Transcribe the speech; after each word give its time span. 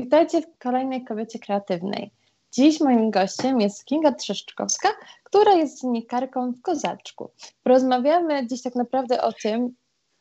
Witajcie 0.00 0.42
w 0.42 0.58
kolejnej 0.58 1.04
Kobiecie 1.04 1.38
Kreatywnej. 1.38 2.10
Dziś 2.52 2.80
moim 2.80 3.10
gościem 3.10 3.60
jest 3.60 3.84
Kinga 3.84 4.12
Trzeszczkowska, 4.12 4.88
która 5.24 5.52
jest 5.52 5.82
dziennikarką 5.82 6.52
w 6.52 6.62
Kozaczku. 6.62 7.30
Porozmawiamy 7.62 8.46
dziś 8.46 8.62
tak 8.62 8.74
naprawdę 8.74 9.22
o 9.22 9.32
tym, 9.32 9.74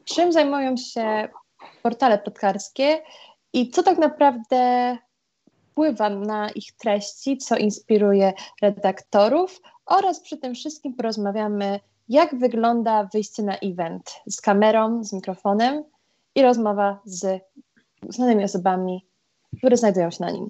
czym 0.06 0.32
zajmują 0.32 0.78
się 0.78 1.30
portale 1.84 2.18
plotkarskie 2.18 3.02
i 3.54 3.70
co 3.70 3.84
tak 3.84 3.98
naprawdę 3.98 4.98
wpływa 5.72 6.10
na 6.10 6.50
ich 6.50 6.76
treści, 6.78 7.38
co 7.38 7.58
inspiruje 7.58 8.34
redaktorów 8.62 9.62
oraz 9.86 10.20
przy 10.20 10.38
tym 10.38 10.56
wszystkim 10.56 10.94
porozmawiamy, 10.94 11.80
jak 12.10 12.36
wygląda 12.36 13.10
wyjście 13.14 13.44
na 13.44 13.58
event 13.58 14.22
z 14.28 14.42
kamerą, 14.42 15.04
z 15.04 15.14
mikrofonem 15.14 15.84
i 16.36 16.42
rozmowa 16.42 17.00
z 17.06 17.42
znanymi 18.10 18.44
osobami, 18.44 19.09
które 19.58 19.78
znajdują 19.78 20.12
się 20.12 20.24
na 20.24 20.32
nim. 20.32 20.50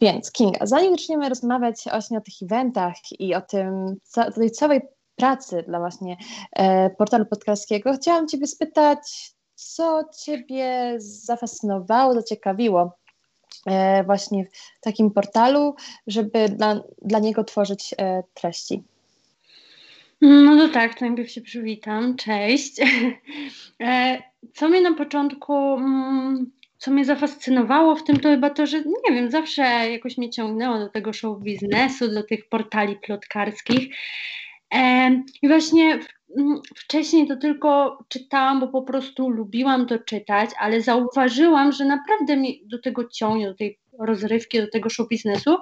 Więc 0.00 0.32
Kinga, 0.32 0.66
zanim 0.66 0.90
zaczniemy 0.90 1.28
rozmawiać 1.28 1.84
właśnie 1.90 2.18
o 2.18 2.20
tych 2.20 2.34
eventach 2.42 2.94
i 3.18 3.34
o 3.34 3.40
tym, 3.40 3.96
o 4.16 4.30
tej 4.30 4.50
całej 4.50 4.80
pracy 5.16 5.64
dla 5.68 5.78
właśnie 5.78 6.16
e, 6.52 6.90
portalu 6.90 7.26
podkarskiego, 7.26 7.92
chciałam 7.92 8.28
Ciebie 8.28 8.46
spytać, 8.46 9.32
co 9.54 10.04
Ciebie 10.24 10.94
zafascynowało, 10.98 12.14
zaciekawiło 12.14 12.92
e, 13.66 14.04
właśnie 14.04 14.44
w 14.44 14.80
takim 14.80 15.10
portalu, 15.10 15.74
żeby 16.06 16.48
dla, 16.48 16.80
dla 17.02 17.18
niego 17.18 17.44
tworzyć 17.44 17.94
e, 17.98 18.22
treści? 18.34 18.82
No 20.20 20.56
to 20.56 20.74
tak, 20.74 20.98
to 20.98 21.04
najpierw 21.04 21.30
się 21.30 21.40
przywitam. 21.40 22.16
Cześć. 22.16 22.80
E, 23.80 24.22
co 24.54 24.68
mnie 24.68 24.80
na 24.80 24.94
początku 24.94 25.54
mm, 25.54 26.50
co 26.82 26.90
mnie 26.90 27.04
zafascynowało 27.04 27.96
w 27.96 28.04
tym, 28.04 28.20
to 28.20 28.28
chyba 28.28 28.50
to, 28.50 28.66
że 28.66 28.78
nie 28.78 29.14
wiem, 29.14 29.30
zawsze 29.30 29.62
jakoś 29.90 30.18
mnie 30.18 30.30
ciągnęło 30.30 30.78
do 30.78 30.88
tego 30.88 31.12
show 31.12 31.38
biznesu, 31.40 32.08
do 32.08 32.22
tych 32.22 32.48
portali 32.48 32.96
plotkarskich. 32.96 33.96
I 35.42 35.48
właśnie 35.48 35.98
wcześniej 36.76 37.28
to 37.28 37.36
tylko 37.36 37.98
czytałam, 38.08 38.60
bo 38.60 38.68
po 38.68 38.82
prostu 38.82 39.28
lubiłam 39.28 39.86
to 39.86 39.98
czytać, 39.98 40.50
ale 40.58 40.80
zauważyłam, 40.80 41.72
że 41.72 41.84
naprawdę 41.84 42.36
mi 42.36 42.62
do 42.66 42.78
tego 42.78 43.08
ciągnie, 43.08 43.46
do 43.46 43.54
tej 43.54 43.78
rozrywki, 43.98 44.60
do 44.60 44.70
tego 44.70 44.90
show 44.90 45.08
biznesu, 45.08 45.56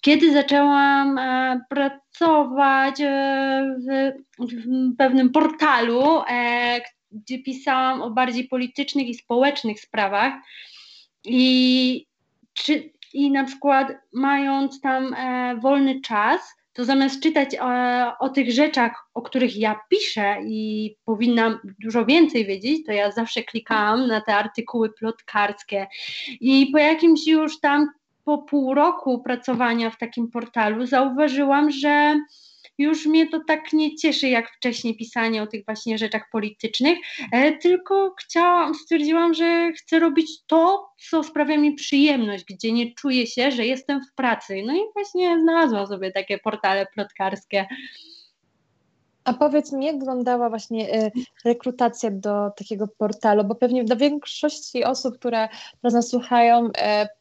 kiedy 0.00 0.32
zaczęłam 0.32 1.18
e, 1.18 1.60
pracować 1.68 3.00
e, 3.00 3.76
w, 3.88 4.12
w 4.38 4.96
pewnym 4.96 5.30
portalu, 5.30 6.22
e, 6.30 6.80
gdzie 7.12 7.38
pisałam 7.38 8.02
o 8.02 8.10
bardziej 8.10 8.48
politycznych 8.48 9.08
i 9.08 9.14
społecznych 9.14 9.80
sprawach. 9.80 10.32
I, 11.24 12.06
czy, 12.52 12.90
i 13.12 13.30
na 13.30 13.44
przykład 13.44 13.92
mając 14.12 14.80
tam 14.80 15.14
e, 15.14 15.56
wolny 15.60 16.00
czas, 16.00 16.40
to 16.72 16.84
zamiast 16.84 17.22
czytać 17.22 17.54
e, 17.54 18.12
o 18.20 18.28
tych 18.28 18.52
rzeczach, 18.52 19.08
o 19.14 19.22
których 19.22 19.56
ja 19.56 19.80
piszę 19.90 20.36
i 20.46 20.94
powinnam 21.04 21.58
dużo 21.80 22.04
więcej 22.06 22.46
wiedzieć, 22.46 22.86
to 22.86 22.92
ja 22.92 23.10
zawsze 23.10 23.42
klikałam 23.42 24.06
na 24.06 24.20
te 24.20 24.36
artykuły 24.36 24.92
plotkarskie. 24.92 25.86
I 26.40 26.68
po 26.72 26.78
jakimś 26.78 27.26
już 27.26 27.60
tam, 27.60 27.88
po 28.24 28.38
pół 28.38 28.74
roku 28.74 29.22
pracowania 29.22 29.90
w 29.90 29.98
takim 29.98 30.30
portalu, 30.30 30.86
zauważyłam, 30.86 31.70
że 31.70 32.20
już 32.78 33.06
mnie 33.06 33.28
to 33.28 33.40
tak 33.46 33.72
nie 33.72 33.96
cieszy 33.96 34.28
jak 34.28 34.50
wcześniej 34.52 34.96
pisanie 34.96 35.42
o 35.42 35.46
tych 35.46 35.64
właśnie 35.64 35.98
rzeczach 35.98 36.22
politycznych, 36.32 36.98
e, 37.32 37.52
tylko 37.56 38.14
chciałam, 38.20 38.74
stwierdziłam, 38.74 39.34
że 39.34 39.72
chcę 39.72 39.98
robić 39.98 40.30
to, 40.46 40.88
co 41.10 41.22
sprawia 41.22 41.56
mi 41.58 41.74
przyjemność, 41.74 42.44
gdzie 42.44 42.72
nie 42.72 42.94
czuję 42.94 43.26
się, 43.26 43.50
że 43.50 43.66
jestem 43.66 44.00
w 44.04 44.14
pracy. 44.14 44.62
No 44.66 44.76
i 44.76 44.80
właśnie 44.94 45.40
znalazłam 45.40 45.86
sobie 45.86 46.12
takie 46.12 46.38
portale 46.38 46.86
plotkarskie. 46.94 47.66
A 49.28 49.32
powiedz 49.32 49.72
mi, 49.72 49.86
jak 49.86 49.98
wyglądała 49.98 50.48
właśnie 50.48 51.04
y, 51.06 51.10
rekrutacja 51.44 52.10
do 52.10 52.50
takiego 52.50 52.88
portalu? 52.98 53.44
Bo 53.44 53.54
pewnie 53.54 53.84
dla 53.84 53.96
większości 53.96 54.84
osób, 54.84 55.18
które 55.18 55.48
teraz 55.82 55.94
nas 55.94 56.08
słuchają, 56.08 56.66
y, 56.66 56.70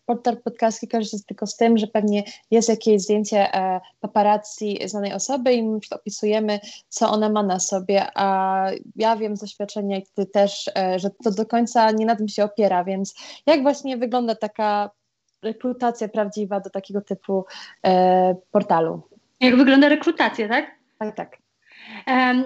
portal 0.06 0.38
podcastki 0.38 0.88
kojarzy 0.88 1.10
się 1.10 1.18
tylko 1.28 1.48
z 1.48 1.56
tym, 1.56 1.78
że 1.78 1.88
pewnie 1.88 2.24
jest 2.52 2.70
jakieś 2.70 3.02
zdjęcie 3.02 3.48
y, 3.48 3.80
paparazzi 4.00 4.80
znanej 4.86 5.14
osoby 5.14 5.54
i 5.54 5.64
my 5.64 5.80
opisujemy, 5.92 6.60
co 6.90 7.12
ona 7.12 7.30
ma 7.30 7.44
na 7.44 7.60
sobie. 7.60 8.08
A 8.16 8.70
ja 8.96 9.16
wiem 9.16 9.38
z 9.38 9.40
doświadczenia 9.40 9.98
ty 10.16 10.26
też, 10.26 10.72
że 10.96 11.10
to 11.24 11.32
do 11.32 11.46
końca 11.46 11.92
nie 11.92 12.06
na 12.06 12.16
tym 12.16 12.28
się 12.28 12.44
opiera, 12.44 12.84
więc 12.84 13.16
jak 13.46 13.62
właśnie 13.62 13.98
wygląda 13.98 14.36
taka 14.36 14.92
rekrutacja 15.44 16.08
prawdziwa 16.08 16.60
do 16.60 16.70
takiego 16.70 17.02
typu 17.02 17.46
portalu? 18.52 19.02
Jak 19.40 19.56
wygląda 19.56 19.90
rekrutacja, 19.90 20.48
tak? 20.48 20.66
Tak, 21.00 21.16
tak 21.16 21.47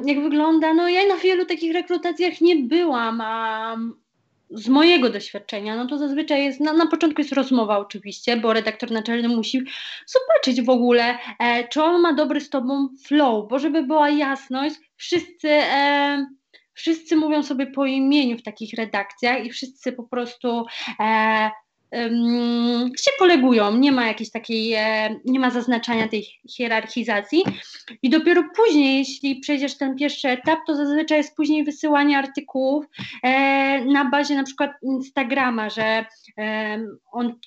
jak 0.05 0.21
wygląda. 0.21 0.73
No 0.73 0.89
ja 0.89 1.07
na 1.07 1.17
wielu 1.17 1.45
takich 1.45 1.73
rekrutacjach 1.73 2.41
nie 2.41 2.55
byłam, 2.55 3.21
a 3.21 3.77
z 4.51 4.67
mojego 4.67 5.09
doświadczenia, 5.09 5.75
no 5.75 5.87
to 5.87 5.97
zazwyczaj 5.97 6.43
jest, 6.43 6.59
na, 6.59 6.73
na 6.73 6.87
początku 6.87 7.21
jest 7.21 7.33
rozmowa 7.33 7.77
oczywiście, 7.77 8.37
bo 8.37 8.53
redaktor 8.53 8.91
naczelny 8.91 9.27
musi 9.27 9.61
zobaczyć 10.07 10.65
w 10.65 10.69
ogóle, 10.69 11.17
e, 11.39 11.67
czy 11.67 11.83
on 11.83 12.01
ma 12.01 12.13
dobry 12.13 12.41
z 12.41 12.49
tobą 12.49 12.89
flow, 13.05 13.49
bo 13.49 13.59
żeby 13.59 13.83
była 13.83 14.09
jasność, 14.09 14.75
wszyscy, 14.95 15.49
e, 15.49 16.25
wszyscy 16.73 17.15
mówią 17.15 17.43
sobie 17.43 17.67
po 17.67 17.85
imieniu 17.85 18.37
w 18.37 18.43
takich 18.43 18.73
redakcjach 18.73 19.45
i 19.45 19.49
wszyscy 19.49 19.91
po 19.91 20.03
prostu 20.03 20.65
e, 20.99 21.51
się 22.97 23.11
kolegują, 23.19 23.77
nie 23.77 23.91
ma 23.91 24.07
jakiejś 24.07 24.31
takiej, 24.31 24.73
e, 24.73 25.19
nie 25.25 25.39
ma 25.39 25.49
zaznaczania 25.49 26.07
tej 26.07 26.27
hierarchizacji. 26.49 27.43
I 28.03 28.09
dopiero 28.09 28.43
później, 28.55 28.97
jeśli 28.97 29.39
przejdziesz 29.39 29.77
ten 29.77 29.95
pierwszy 29.95 30.29
etap, 30.29 30.59
to 30.67 30.75
zazwyczaj 30.75 31.17
jest 31.17 31.35
później 31.35 31.63
wysyłanie 31.63 32.17
artykułów 32.17 32.85
e, 33.23 33.85
na 33.85 34.05
bazie 34.05 34.35
na 34.35 34.43
przykład 34.43 34.71
Instagrama, 34.81 35.69
że 35.69 36.05
on, 37.11 37.39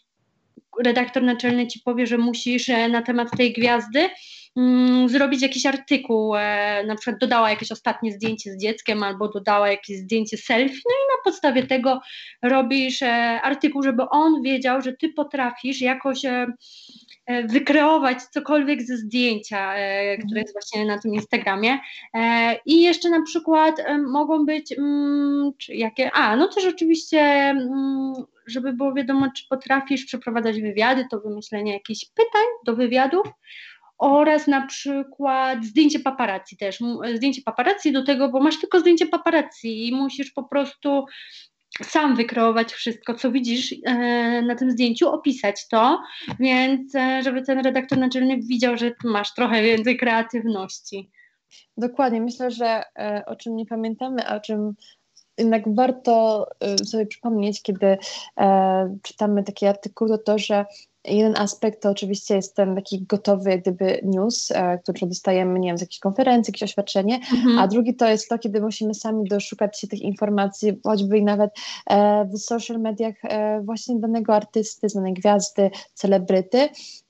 redaktor 0.84 1.22
naczelny 1.22 1.66
ci 1.66 1.80
powie, 1.80 2.06
że 2.06 2.18
musisz 2.18 2.68
e, 2.68 2.88
na 2.88 3.02
temat 3.02 3.28
tej 3.36 3.52
gwiazdy 3.52 4.08
mm, 4.56 5.08
zrobić 5.08 5.42
jakiś 5.42 5.66
artykuł, 5.66 6.36
e, 6.36 6.84
na 6.86 6.96
przykład 6.96 7.20
dodała 7.20 7.50
jakieś 7.50 7.72
ostatnie 7.72 8.12
zdjęcie 8.12 8.52
z 8.52 8.58
dzieckiem 8.58 9.02
albo 9.02 9.28
dodała 9.28 9.70
jakieś 9.70 9.98
zdjęcie 9.98 10.36
selfie, 10.36 10.82
no 10.84 10.94
i 10.94 11.04
na 11.16 11.24
podstawie 11.24 11.66
tego 11.66 12.00
robisz 12.42 13.02
e, 13.02 13.40
artykuł, 13.42 13.82
żeby 13.82 14.02
on 14.10 14.42
wiedział, 14.42 14.82
że 14.82 14.92
ty 14.92 15.08
potrafisz 15.08 15.80
jakoś 15.80 16.22
wykreować 17.44 18.22
cokolwiek 18.22 18.82
ze 18.82 18.96
zdjęcia, 18.96 19.74
które 20.26 20.40
jest 20.40 20.52
właśnie 20.52 20.86
na 20.86 20.98
tym 20.98 21.14
Instagramie. 21.14 21.78
I 22.66 22.82
jeszcze 22.82 23.10
na 23.10 23.22
przykład 23.22 23.76
mogą 24.06 24.46
być, 24.46 24.72
mm, 24.72 25.52
czy 25.58 25.74
jakie, 25.74 26.10
a 26.12 26.36
no 26.36 26.48
też 26.48 26.66
oczywiście 26.66 27.20
mm, 27.20 28.14
żeby 28.46 28.72
było 28.72 28.94
wiadomo, 28.94 29.26
czy 29.36 29.44
potrafisz 29.48 30.04
przeprowadzać 30.04 30.60
wywiady, 30.60 31.06
to 31.10 31.20
wymyślenie 31.20 31.72
jakichś 31.72 32.04
pytań 32.04 32.44
do 32.66 32.76
wywiadów 32.76 33.26
oraz 33.98 34.46
na 34.46 34.66
przykład 34.66 35.64
zdjęcie 35.64 36.00
paparazzi 36.00 36.56
też, 36.56 36.78
zdjęcie 37.14 37.42
paparazzi 37.42 37.92
do 37.92 38.04
tego, 38.04 38.28
bo 38.28 38.40
masz 38.40 38.60
tylko 38.60 38.80
zdjęcie 38.80 39.06
paparazzi 39.06 39.88
i 39.88 39.94
musisz 39.94 40.30
po 40.30 40.44
prostu 40.44 41.04
sam 41.82 42.16
wykreować 42.16 42.72
wszystko, 42.72 43.14
co 43.14 43.32
widzisz 43.32 43.74
e, 43.86 44.42
na 44.42 44.54
tym 44.54 44.70
zdjęciu, 44.70 45.08
opisać 45.08 45.68
to, 45.68 46.02
więc 46.40 46.94
e, 46.94 47.22
żeby 47.22 47.42
ten 47.42 47.58
redaktor 47.58 47.98
naczelny 47.98 48.36
widział, 48.36 48.76
że 48.76 48.92
masz 49.04 49.34
trochę 49.34 49.62
więcej 49.62 49.96
kreatywności. 49.96 51.10
Dokładnie, 51.76 52.20
myślę, 52.20 52.50
że 52.50 52.82
e, 52.98 53.22
o 53.26 53.36
czym 53.36 53.56
nie 53.56 53.66
pamiętamy, 53.66 54.28
a 54.28 54.36
o 54.36 54.40
czym 54.40 54.74
jednak 55.38 55.74
warto 55.74 56.46
sobie 56.84 57.06
przypomnieć, 57.06 57.62
kiedy 57.62 57.98
czytamy 59.02 59.42
takie 59.42 59.68
artykuły, 59.68 60.10
to 60.10 60.18
to, 60.18 60.38
że 60.38 60.64
Jeden 61.08 61.36
aspekt 61.36 61.82
to 61.82 61.90
oczywiście 61.90 62.34
jest 62.34 62.56
ten 62.56 62.74
taki 62.74 63.02
gotowy 63.02 63.50
jak 63.50 63.60
gdyby 63.60 64.00
news, 64.02 64.50
e, 64.50 64.78
który 64.78 65.06
dostajemy, 65.06 65.58
nie 65.58 65.68
wiem, 65.68 65.78
z 65.78 65.80
jakiejś 65.80 65.98
konferencji, 65.98 66.50
jakieś 66.50 66.62
oświadczenie, 66.62 67.14
mhm. 67.14 67.58
a 67.58 67.68
drugi 67.68 67.94
to 67.94 68.08
jest 68.08 68.28
to, 68.28 68.38
kiedy 68.38 68.60
musimy 68.60 68.94
sami 68.94 69.28
doszukać 69.28 69.80
się 69.80 69.88
tych 69.88 70.00
informacji, 70.00 70.80
choćby 70.84 71.18
i 71.18 71.24
nawet 71.24 71.50
e, 71.86 72.24
w 72.24 72.38
social 72.38 72.80
mediach 72.80 73.14
e, 73.24 73.60
właśnie 73.60 73.98
danego 73.98 74.34
artysty, 74.34 74.88
znanej 74.88 75.14
gwiazdy, 75.14 75.70
celebryty 75.94 76.68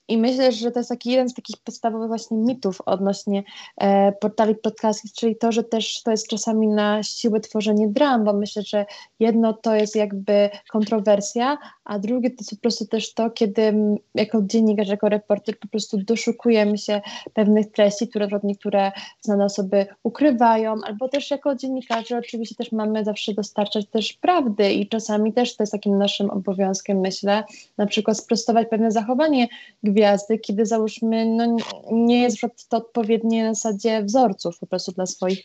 I 0.08 0.18
myślę, 0.18 0.52
że 0.52 0.70
to 0.70 0.80
jest 0.80 0.90
taki 0.90 1.10
jeden 1.10 1.28
z 1.28 1.34
takich 1.34 1.56
podstawowych 1.56 2.08
właśnie 2.08 2.36
mitów 2.36 2.80
odnośnie 2.86 3.42
e, 3.76 4.12
portali 4.12 4.54
podcastów, 4.54 5.12
czyli 5.12 5.36
to, 5.36 5.52
że 5.52 5.64
też 5.64 6.02
to 6.02 6.10
jest 6.10 6.28
czasami 6.28 6.68
na 6.68 7.02
siłę 7.02 7.40
tworzenie 7.40 7.88
dram, 7.88 8.24
bo 8.24 8.32
myślę, 8.32 8.62
że 8.62 8.86
jedno 9.20 9.52
to 9.52 9.74
jest 9.74 9.96
jakby 9.96 10.50
kontrowersja, 10.72 11.58
a 11.84 11.98
drugie 11.98 12.30
to 12.30 12.36
jest 12.40 12.50
po 12.50 12.56
prostu 12.56 12.86
też 12.86 13.14
to, 13.14 13.30
kiedy 13.30 13.74
jako 14.14 14.42
dziennikarz, 14.42 14.88
jako 14.88 15.08
reporter 15.08 15.58
po 15.58 15.68
prostu 15.68 15.98
doszukujemy 15.98 16.78
się 16.78 17.00
pewnych 17.34 17.72
treści, 17.72 18.08
które 18.08 18.28
niektóre 18.42 18.92
znane 19.20 19.44
osoby 19.44 19.86
ukrywają, 20.02 20.74
albo 20.84 21.08
też 21.08 21.30
jako 21.30 21.54
dziennikarze 21.54 22.18
oczywiście 22.18 22.54
też 22.54 22.72
mamy 22.72 23.04
zawsze 23.04 23.34
dostarczać 23.34 23.86
też 23.86 24.12
prawdy 24.12 24.72
i 24.72 24.88
czasami 24.88 25.32
też 25.32 25.56
to 25.56 25.62
jest 25.62 25.72
takim 25.72 25.98
naszym 25.98 26.30
obowiązkiem, 26.30 27.00
myślę, 27.00 27.44
na 27.78 27.86
przykład 27.86 28.18
sprostować 28.18 28.68
pewne 28.68 28.90
zachowanie 28.90 29.48
gwiazdy, 29.94 30.38
kiedy 30.38 30.66
załóżmy, 30.66 31.26
no 31.26 31.56
nie 31.92 32.22
jest 32.22 32.38
to 32.68 32.76
odpowiednie 32.76 33.44
na 33.44 33.54
zasadzie 33.54 34.02
wzorców 34.02 34.58
po 34.58 34.66
prostu 34.66 34.92
dla 34.92 35.06
swoich 35.06 35.44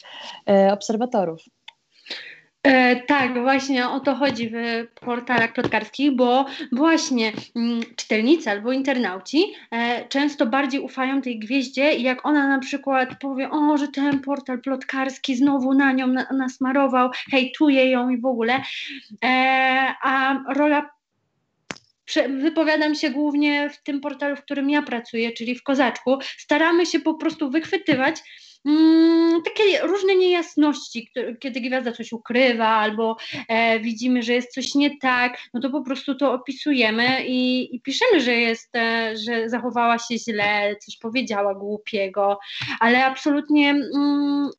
e, 0.49 0.73
obserwatorów. 0.73 1.41
E, 2.63 2.95
tak, 2.95 3.41
właśnie 3.41 3.89
o 3.89 3.99
to 3.99 4.15
chodzi 4.15 4.49
w 4.49 4.55
portalach 5.01 5.53
plotkarskich, 5.53 6.15
bo 6.15 6.45
właśnie 6.71 7.31
mm, 7.55 7.81
czytelnicy 7.95 8.49
albo 8.49 8.71
internauci 8.71 9.53
e, 9.71 10.07
często 10.07 10.45
bardziej 10.45 10.81
ufają 10.81 11.21
tej 11.21 11.39
gwieździe 11.39 11.93
i 11.93 12.03
jak 12.03 12.25
ona 12.25 12.47
na 12.47 12.59
przykład 12.59 13.19
powie, 13.19 13.49
o, 13.51 13.77
że 13.77 13.87
ten 13.87 14.19
portal 14.19 14.61
plotkarski 14.61 15.35
znowu 15.35 15.73
na 15.73 15.91
nią 15.91 16.07
na, 16.07 16.27
nasmarował, 16.31 17.09
hejtuje 17.31 17.89
ją 17.89 18.09
i 18.09 18.17
w 18.17 18.25
ogóle, 18.25 18.61
e, 19.23 19.93
a 20.03 20.43
rola 20.53 20.89
wypowiadam 22.41 22.95
się 22.95 23.09
głównie 23.09 23.69
w 23.69 23.83
tym 23.83 24.01
portalu, 24.01 24.35
w 24.35 24.41
którym 24.41 24.69
ja 24.69 24.81
pracuję, 24.81 25.31
czyli 25.31 25.55
w 25.55 25.63
Kozaczku. 25.63 26.17
Staramy 26.37 26.85
się 26.85 26.99
po 26.99 27.13
prostu 27.13 27.49
wychwytywać 27.49 28.15
mm, 28.65 29.41
takie 29.41 29.87
różne 29.87 30.15
niejasności, 30.15 31.07
które, 31.07 31.35
kiedy 31.35 31.61
gwiazda 31.61 31.91
coś 31.91 32.11
ukrywa 32.11 32.67
albo 32.67 33.17
e, 33.47 33.79
widzimy, 33.79 34.23
że 34.23 34.33
jest 34.33 34.53
coś 34.53 34.75
nie 34.75 34.97
tak, 34.97 35.37
no 35.53 35.59
to 35.59 35.69
po 35.69 35.81
prostu 35.81 36.15
to 36.15 36.33
opisujemy 36.33 37.25
i, 37.25 37.75
i 37.75 37.81
piszemy, 37.81 38.21
że 38.21 38.33
jest, 38.35 38.75
e, 38.75 39.13
że 39.17 39.49
zachowała 39.49 39.97
się 39.99 40.17
źle, 40.17 40.75
coś 40.75 40.97
powiedziała 40.97 41.55
głupiego, 41.55 42.39
ale 42.79 43.05
absolutnie 43.05 43.69
mm, 43.69 44.49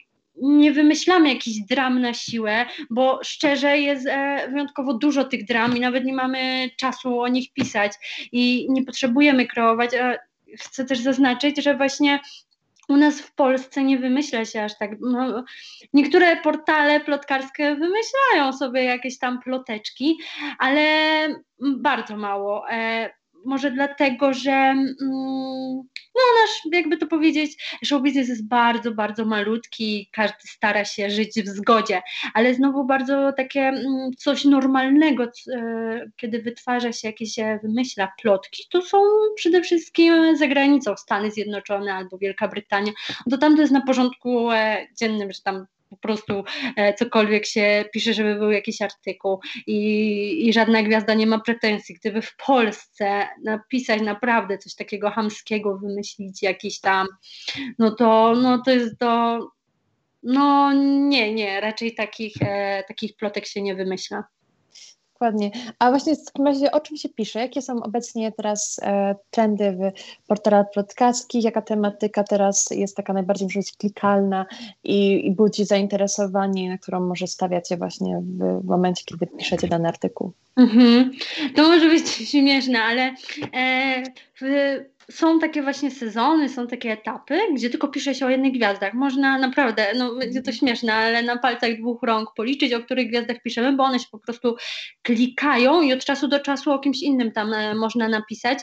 nie 0.43 0.73
wymyślamy 0.73 1.29
jakichś 1.29 1.59
dram 1.69 2.01
na 2.01 2.15
siłę, 2.15 2.67
bo 2.91 3.21
szczerze 3.23 3.79
jest 3.79 4.07
e, 4.07 4.49
wyjątkowo 4.51 4.95
dużo 4.95 5.25
tych 5.25 5.45
dram 5.45 5.77
i 5.77 5.81
nawet 5.81 6.05
nie 6.05 6.15
mamy 6.15 6.71
czasu 6.77 7.21
o 7.21 7.29
nich 7.29 7.53
pisać 7.53 7.93
i 8.33 8.67
nie 8.71 8.85
potrzebujemy 8.85 9.47
kreować. 9.47 9.91
Chcę 10.59 10.85
też 10.85 10.99
zaznaczyć, 10.99 11.63
że 11.63 11.77
właśnie 11.77 12.21
u 12.89 12.97
nas 12.97 13.21
w 13.21 13.35
Polsce 13.35 13.85
nie 13.85 13.99
wymyśla 13.99 14.45
się 14.45 14.63
aż 14.63 14.79
tak. 14.79 14.91
No, 15.01 15.45
niektóre 15.93 16.37
portale 16.37 17.01
plotkarskie 17.01 17.75
wymyślają 17.75 18.53
sobie 18.53 18.85
jakieś 18.85 19.19
tam 19.19 19.43
ploteczki, 19.43 20.19
ale 20.59 20.83
bardzo 21.61 22.17
mało. 22.17 22.71
E, 22.71 23.11
może 23.45 23.71
dlatego, 23.71 24.35
że 24.35 24.53
mm, 24.53 25.83
no 26.15 26.21
nasz, 26.41 26.73
jakby 26.73 26.97
to 26.97 27.07
powiedzieć, 27.07 27.79
show 27.85 28.03
business 28.03 28.29
jest 28.29 28.49
bardzo, 28.49 28.91
bardzo 28.91 29.25
malutki, 29.25 30.09
każdy 30.13 30.49
stara 30.49 30.85
się 30.85 31.11
żyć 31.11 31.43
w 31.43 31.49
zgodzie, 31.49 32.03
ale 32.35 32.55
znowu 32.55 32.85
bardzo 32.85 33.33
takie 33.37 33.61
mm, 33.61 34.11
coś 34.19 34.45
normalnego, 34.45 35.25
e, 35.25 36.11
kiedy 36.17 36.43
wytwarza 36.43 36.93
się 36.93 37.09
jakieś, 37.09 37.39
e, 37.39 37.59
wymyśla 37.63 38.13
plotki, 38.23 38.65
to 38.71 38.83
są 38.83 38.99
przede 39.37 39.63
wszystkim 39.63 40.37
za 40.37 40.47
granicą. 40.47 40.97
Stany 40.97 41.31
Zjednoczone 41.31 41.95
albo 41.95 42.19
Wielka 42.19 42.49
Brytania, 42.49 42.93
to 43.31 43.39
tam 43.39 43.57
to 43.57 43.61
jest 43.61 43.73
na 43.73 43.81
porządku 43.81 44.51
e, 44.51 44.87
dziennym, 44.99 45.33
że 45.33 45.41
tam 45.45 45.67
po 45.91 45.97
prostu 45.97 46.45
e, 46.77 46.95
cokolwiek 46.95 47.47
się 47.47 47.85
pisze, 47.93 48.15
żeby 48.15 48.35
był 48.35 48.51
jakiś 48.51 48.83
artykuł 48.83 49.41
i, 49.67 50.49
i 50.49 50.53
żadna 50.53 50.83
gwiazda 50.83 51.15
nie 51.15 51.27
ma 51.27 51.41
pretensji. 51.41 51.95
Gdyby 51.95 52.23
w 52.23 52.37
Polsce 52.37 53.29
napisać 53.45 54.03
naprawdę 54.03 54.59
coś 54.59 54.75
takiego 54.75 55.11
hamskiego, 55.11 55.79
wymyślić 55.79 56.43
jakiś 56.43 56.81
tam, 56.81 57.07
no 57.79 57.91
to, 57.91 58.35
no 58.43 58.63
to 58.63 58.71
jest 58.71 58.99
to, 58.99 59.39
no 60.23 60.73
nie, 61.09 61.35
nie, 61.35 61.61
raczej 61.61 61.95
takich, 61.95 62.35
e, 62.41 62.85
takich 62.89 63.17
plotek 63.17 63.47
się 63.47 63.63
nie 63.63 63.75
wymyśla. 63.75 64.25
Dokładnie. 65.21 65.51
A 65.79 65.91
właśnie 65.91 66.17
w 66.17 66.25
takim 66.25 66.47
razie 66.47 66.73
o 66.73 66.81
czym 66.81 66.97
się 66.97 67.09
pisze? 67.09 67.41
Jakie 67.41 67.63
są 67.63 67.83
obecnie 67.83 68.33
teraz 68.33 68.81
e, 68.83 69.15
trendy 69.31 69.73
w 69.73 70.27
portalach 70.27 70.67
plotkarskich? 70.73 71.45
Jaka 71.45 71.63
tematyka 71.63 72.25
teraz 72.25 72.69
jest 72.71 72.97
taka 72.97 73.13
najbardziej 73.13 73.49
może 73.49 73.73
klikalna 73.73 74.47
i, 74.85 75.27
i 75.27 75.31
budzi 75.31 75.65
zainteresowanie, 75.65 76.69
na 76.69 76.79
którą 76.79 77.01
może 77.01 77.27
stawiacie 77.27 77.77
właśnie 77.77 78.23
w, 78.23 78.61
w 78.63 78.65
momencie, 78.65 79.05
kiedy 79.05 79.27
piszecie 79.27 79.69
dany 79.69 79.89
artykuł? 79.89 80.33
Mhm. 80.57 81.11
To 81.57 81.63
może 81.63 81.89
być 81.89 82.09
śmieszne, 82.09 82.83
ale 82.83 83.15
e, 83.55 84.03
są 85.11 85.39
takie 85.39 85.63
właśnie 85.63 85.91
sezony, 85.91 86.49
są 86.49 86.67
takie 86.67 86.93
etapy, 86.93 87.41
gdzie 87.55 87.71
tylko 87.71 87.89
pisze 87.89 88.15
się 88.15 88.27
o 88.27 88.31
jednych 88.31 88.53
gwiazdach. 88.53 88.95
Można 88.95 89.39
naprawdę, 89.39 89.87
no 89.97 90.15
będzie 90.15 90.43
to 90.43 90.53
śmieszne, 90.53 90.95
ale 90.95 91.23
na 91.23 91.39
palcach 91.39 91.77
dwóch 91.77 92.03
rąk 92.03 92.29
policzyć, 92.37 92.73
o 92.73 92.81
których 92.81 93.09
gwiazdach 93.09 93.43
piszemy, 93.43 93.77
bo 93.77 93.85
one 93.85 93.99
się 93.99 94.07
po 94.11 94.19
prostu 94.19 94.57
klikają 95.03 95.83
i 95.83 95.93
od 95.93 96.05
czasu 96.05 96.29
do 96.29 96.41
czasu 96.41 96.73
o 96.73 96.79
kimś 96.79 97.03
innym 97.03 97.33
tam 97.33 97.53
e, 97.53 97.75
można 97.75 98.09
napisać, 98.09 98.59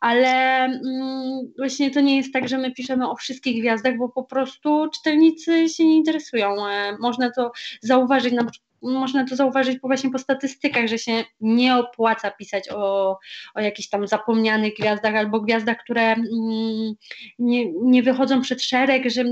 ale 0.00 0.64
mm, 0.64 1.52
właśnie 1.58 1.90
to 1.90 2.00
nie 2.00 2.16
jest 2.16 2.32
tak, 2.32 2.48
że 2.48 2.58
my 2.58 2.72
piszemy 2.72 3.10
o 3.10 3.16
wszystkich 3.16 3.60
gwiazdach, 3.60 3.96
bo 3.96 4.08
po 4.08 4.24
prostu 4.24 4.88
czytelnicy 4.94 5.68
się 5.68 5.84
nie 5.84 5.96
interesują. 5.96 6.66
E, 6.66 6.96
można 7.00 7.30
to 7.30 7.52
zauważyć 7.82 8.32
na 8.32 8.44
można 8.82 9.24
to 9.24 9.36
zauważyć 9.36 9.78
właśnie 9.82 10.10
po 10.10 10.18
statystykach, 10.18 10.86
że 10.86 10.98
się 10.98 11.24
nie 11.40 11.76
opłaca 11.76 12.30
pisać 12.30 12.68
o, 12.70 13.18
o 13.54 13.60
jakichś 13.60 13.88
tam 13.88 14.06
zapomnianych 14.06 14.74
gwiazdach 14.74 15.14
albo 15.14 15.40
gwiazdach, 15.40 15.76
które 15.84 16.02
mm, 16.02 16.94
nie, 17.38 17.72
nie 17.72 18.02
wychodzą 18.02 18.40
przed 18.40 18.62
szereg, 18.62 19.10
że 19.10 19.24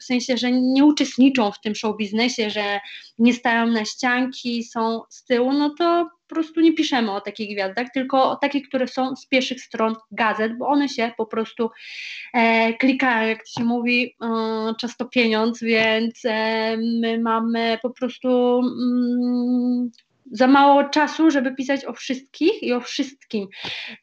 w 0.00 0.04
sensie, 0.04 0.36
że 0.36 0.52
nie 0.52 0.84
uczestniczą 0.84 1.52
w 1.52 1.60
tym 1.60 1.74
show 1.74 1.96
biznesie, 1.96 2.50
że 2.50 2.80
nie 3.18 3.34
stają 3.34 3.66
na 3.66 3.84
ścianki, 3.84 4.64
są 4.64 5.00
z 5.10 5.24
tyłu, 5.24 5.52
no 5.52 5.70
to 5.78 6.17
po 6.28 6.34
prostu 6.34 6.60
nie 6.60 6.72
piszemy 6.72 7.12
o 7.12 7.20
takich 7.20 7.54
gwiazdach, 7.54 7.86
tylko 7.94 8.30
o 8.30 8.36
takich, 8.36 8.68
które 8.68 8.88
są 8.88 9.16
z 9.16 9.26
pierwszych 9.26 9.60
stron 9.60 9.94
gazet, 10.10 10.58
bo 10.58 10.66
one 10.66 10.88
się 10.88 11.12
po 11.16 11.26
prostu 11.26 11.70
e, 12.34 12.74
klikają, 12.74 13.28
jak 13.28 13.38
to 13.38 13.60
się 13.60 13.64
mówi, 13.64 14.16
e, 14.22 14.74
często 14.80 15.04
pieniądz, 15.04 15.60
więc 15.62 16.24
e, 16.24 16.76
my 16.76 17.18
mamy 17.18 17.78
po 17.82 17.90
prostu 17.90 18.60
mm, 18.60 19.90
za 20.32 20.46
mało 20.46 20.84
czasu, 20.84 21.30
żeby 21.30 21.54
pisać 21.54 21.84
o 21.84 21.92
wszystkich 21.92 22.62
i 22.62 22.72
o 22.72 22.80
wszystkim. 22.80 23.46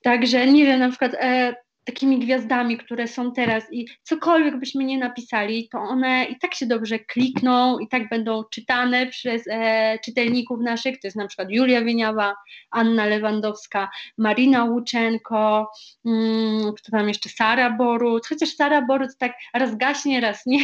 Także 0.04 0.48
nie 0.48 0.66
wiem, 0.66 0.80
na 0.80 0.90
przykład 0.90 1.14
e, 1.14 1.56
takimi 1.86 2.20
gwiazdami, 2.20 2.78
które 2.78 3.08
są 3.08 3.32
teraz 3.32 3.74
i 3.74 3.88
cokolwiek 4.04 4.60
byśmy 4.60 4.84
nie 4.84 4.98
napisali, 4.98 5.70
to 5.70 5.80
one 5.80 6.26
i 6.26 6.40
tak 6.40 6.56
się 6.56 6.66
dobrze 6.66 7.00
klikną, 7.00 7.80
i 7.80 7.88
tak 7.88 8.10
będą 8.10 8.44
czytane 8.44 9.08
przez 9.08 9.44
e, 9.48 10.00
czytelników 10.00 10.60
naszych, 10.62 11.00
to 11.00 11.08
jest 11.08 11.18
na 11.18 11.28
przykład 11.28 11.52
Julia 11.52 11.82
Wieniawa, 11.82 12.36
Anna 12.72 13.06
Lewandowska, 13.06 13.90
Marina 14.18 14.64
Łuczenko, 14.64 15.72
mm, 16.06 16.74
kto 16.74 16.92
tam 16.92 17.08
jeszcze, 17.08 17.30
Sara 17.30 17.70
Boruc, 17.70 18.28
chociaż 18.28 18.50
Sara 18.50 18.82
Boruc 18.82 19.18
tak 19.18 19.34
raz 19.54 19.76
gaśnie, 19.76 20.22
raz 20.22 20.46
nie, 20.46 20.60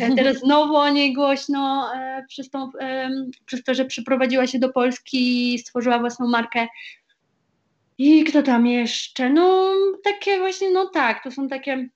e, 0.00 0.14
teraz 0.16 0.38
znowu 0.38 0.76
o 0.76 0.88
niej 0.88 1.12
głośno 1.12 1.92
e, 1.94 2.24
przez, 2.28 2.50
tą, 2.50 2.70
e, 2.80 3.10
przez 3.44 3.62
to, 3.62 3.74
że 3.74 3.84
przyprowadziła 3.84 4.46
się 4.46 4.58
do 4.58 4.68
Polski 4.68 5.54
i 5.54 5.58
stworzyła 5.58 5.98
własną 5.98 6.28
markę 6.28 6.66
i 7.98 8.24
kto 8.24 8.42
tam 8.42 8.66
jeszcze? 8.66 9.30
No, 9.30 9.72
takie 10.04 10.38
właśnie, 10.38 10.70
no 10.70 10.86
tak, 10.86 11.22
to 11.24 11.30
są 11.30 11.48
takie. 11.48 11.88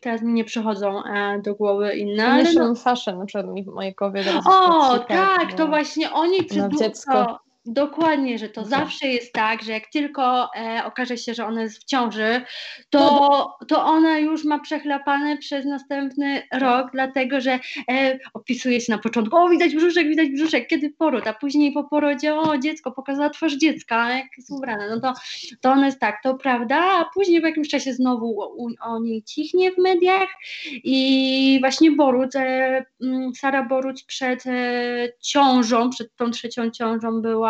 Teraz 0.00 0.22
mi 0.22 0.32
nie 0.32 0.44
przychodzą 0.44 1.04
e, 1.04 1.40
do 1.44 1.54
głowy 1.54 1.96
inne. 1.96 2.26
Ale 2.26 2.52
no, 2.52 2.74
fashion, 2.74 3.18
na 3.18 3.26
przykład 3.26 3.54
mi 3.54 3.64
w 3.64 3.66
mojej 3.66 3.94
głowie. 3.94 4.24
O, 4.46 4.98
tak, 4.98 5.54
to 5.54 5.66
właśnie 5.66 6.12
oni 6.12 6.44
przez 6.44 6.64
dziecko. 6.78 7.38
Dokładnie, 7.66 8.38
że 8.38 8.48
to 8.48 8.64
zawsze 8.64 9.08
jest 9.08 9.32
tak, 9.32 9.62
że 9.62 9.72
jak 9.72 9.86
tylko 9.92 10.50
e, 10.56 10.82
okaże 10.84 11.16
się, 11.16 11.34
że 11.34 11.46
ona 11.46 11.62
jest 11.62 11.78
w 11.78 11.84
ciąży, 11.84 12.42
to, 12.90 13.58
to 13.68 13.84
ona 13.84 14.18
już 14.18 14.44
ma 14.44 14.58
przechlapane 14.58 15.36
przez 15.36 15.66
następny 15.66 16.42
rok, 16.52 16.88
dlatego 16.92 17.40
że 17.40 17.58
e, 17.90 18.18
opisuje 18.34 18.80
się 18.80 18.92
na 18.92 18.98
początku, 18.98 19.36
o 19.36 19.48
widać 19.48 19.74
brzuszek, 19.74 20.08
widać 20.08 20.28
brzuszek, 20.28 20.68
kiedy 20.68 20.90
poród, 20.90 21.26
a 21.26 21.34
później 21.34 21.72
po 21.72 21.84
porodzie, 21.84 22.34
o 22.34 22.58
dziecko, 22.58 22.92
pokazała 22.92 23.30
twarz 23.30 23.56
dziecka, 23.56 24.16
jak 24.16 24.26
jest 24.36 24.50
ubrane, 24.50 24.88
no 24.88 25.00
to, 25.00 25.20
to 25.60 25.72
ona 25.72 25.86
jest 25.86 26.00
tak, 26.00 26.22
to 26.22 26.34
prawda, 26.34 26.76
a 26.76 27.04
później 27.14 27.40
w 27.40 27.44
jakimś 27.44 27.68
czasie 27.68 27.92
znowu 27.92 28.42
o, 28.42 28.68
o 28.80 28.98
niej 29.00 29.22
cichnie 29.22 29.72
w 29.72 29.78
mediach 29.78 30.28
i 30.72 31.56
właśnie 31.60 31.90
Boruc, 31.90 32.36
e, 32.36 32.84
Sara 33.36 33.62
Boruc 33.62 34.04
przed 34.04 34.46
e, 34.46 35.08
ciążą, 35.22 35.90
przed 35.90 36.16
tą 36.16 36.30
trzecią 36.30 36.70
ciążą 36.70 37.22
była 37.22 37.49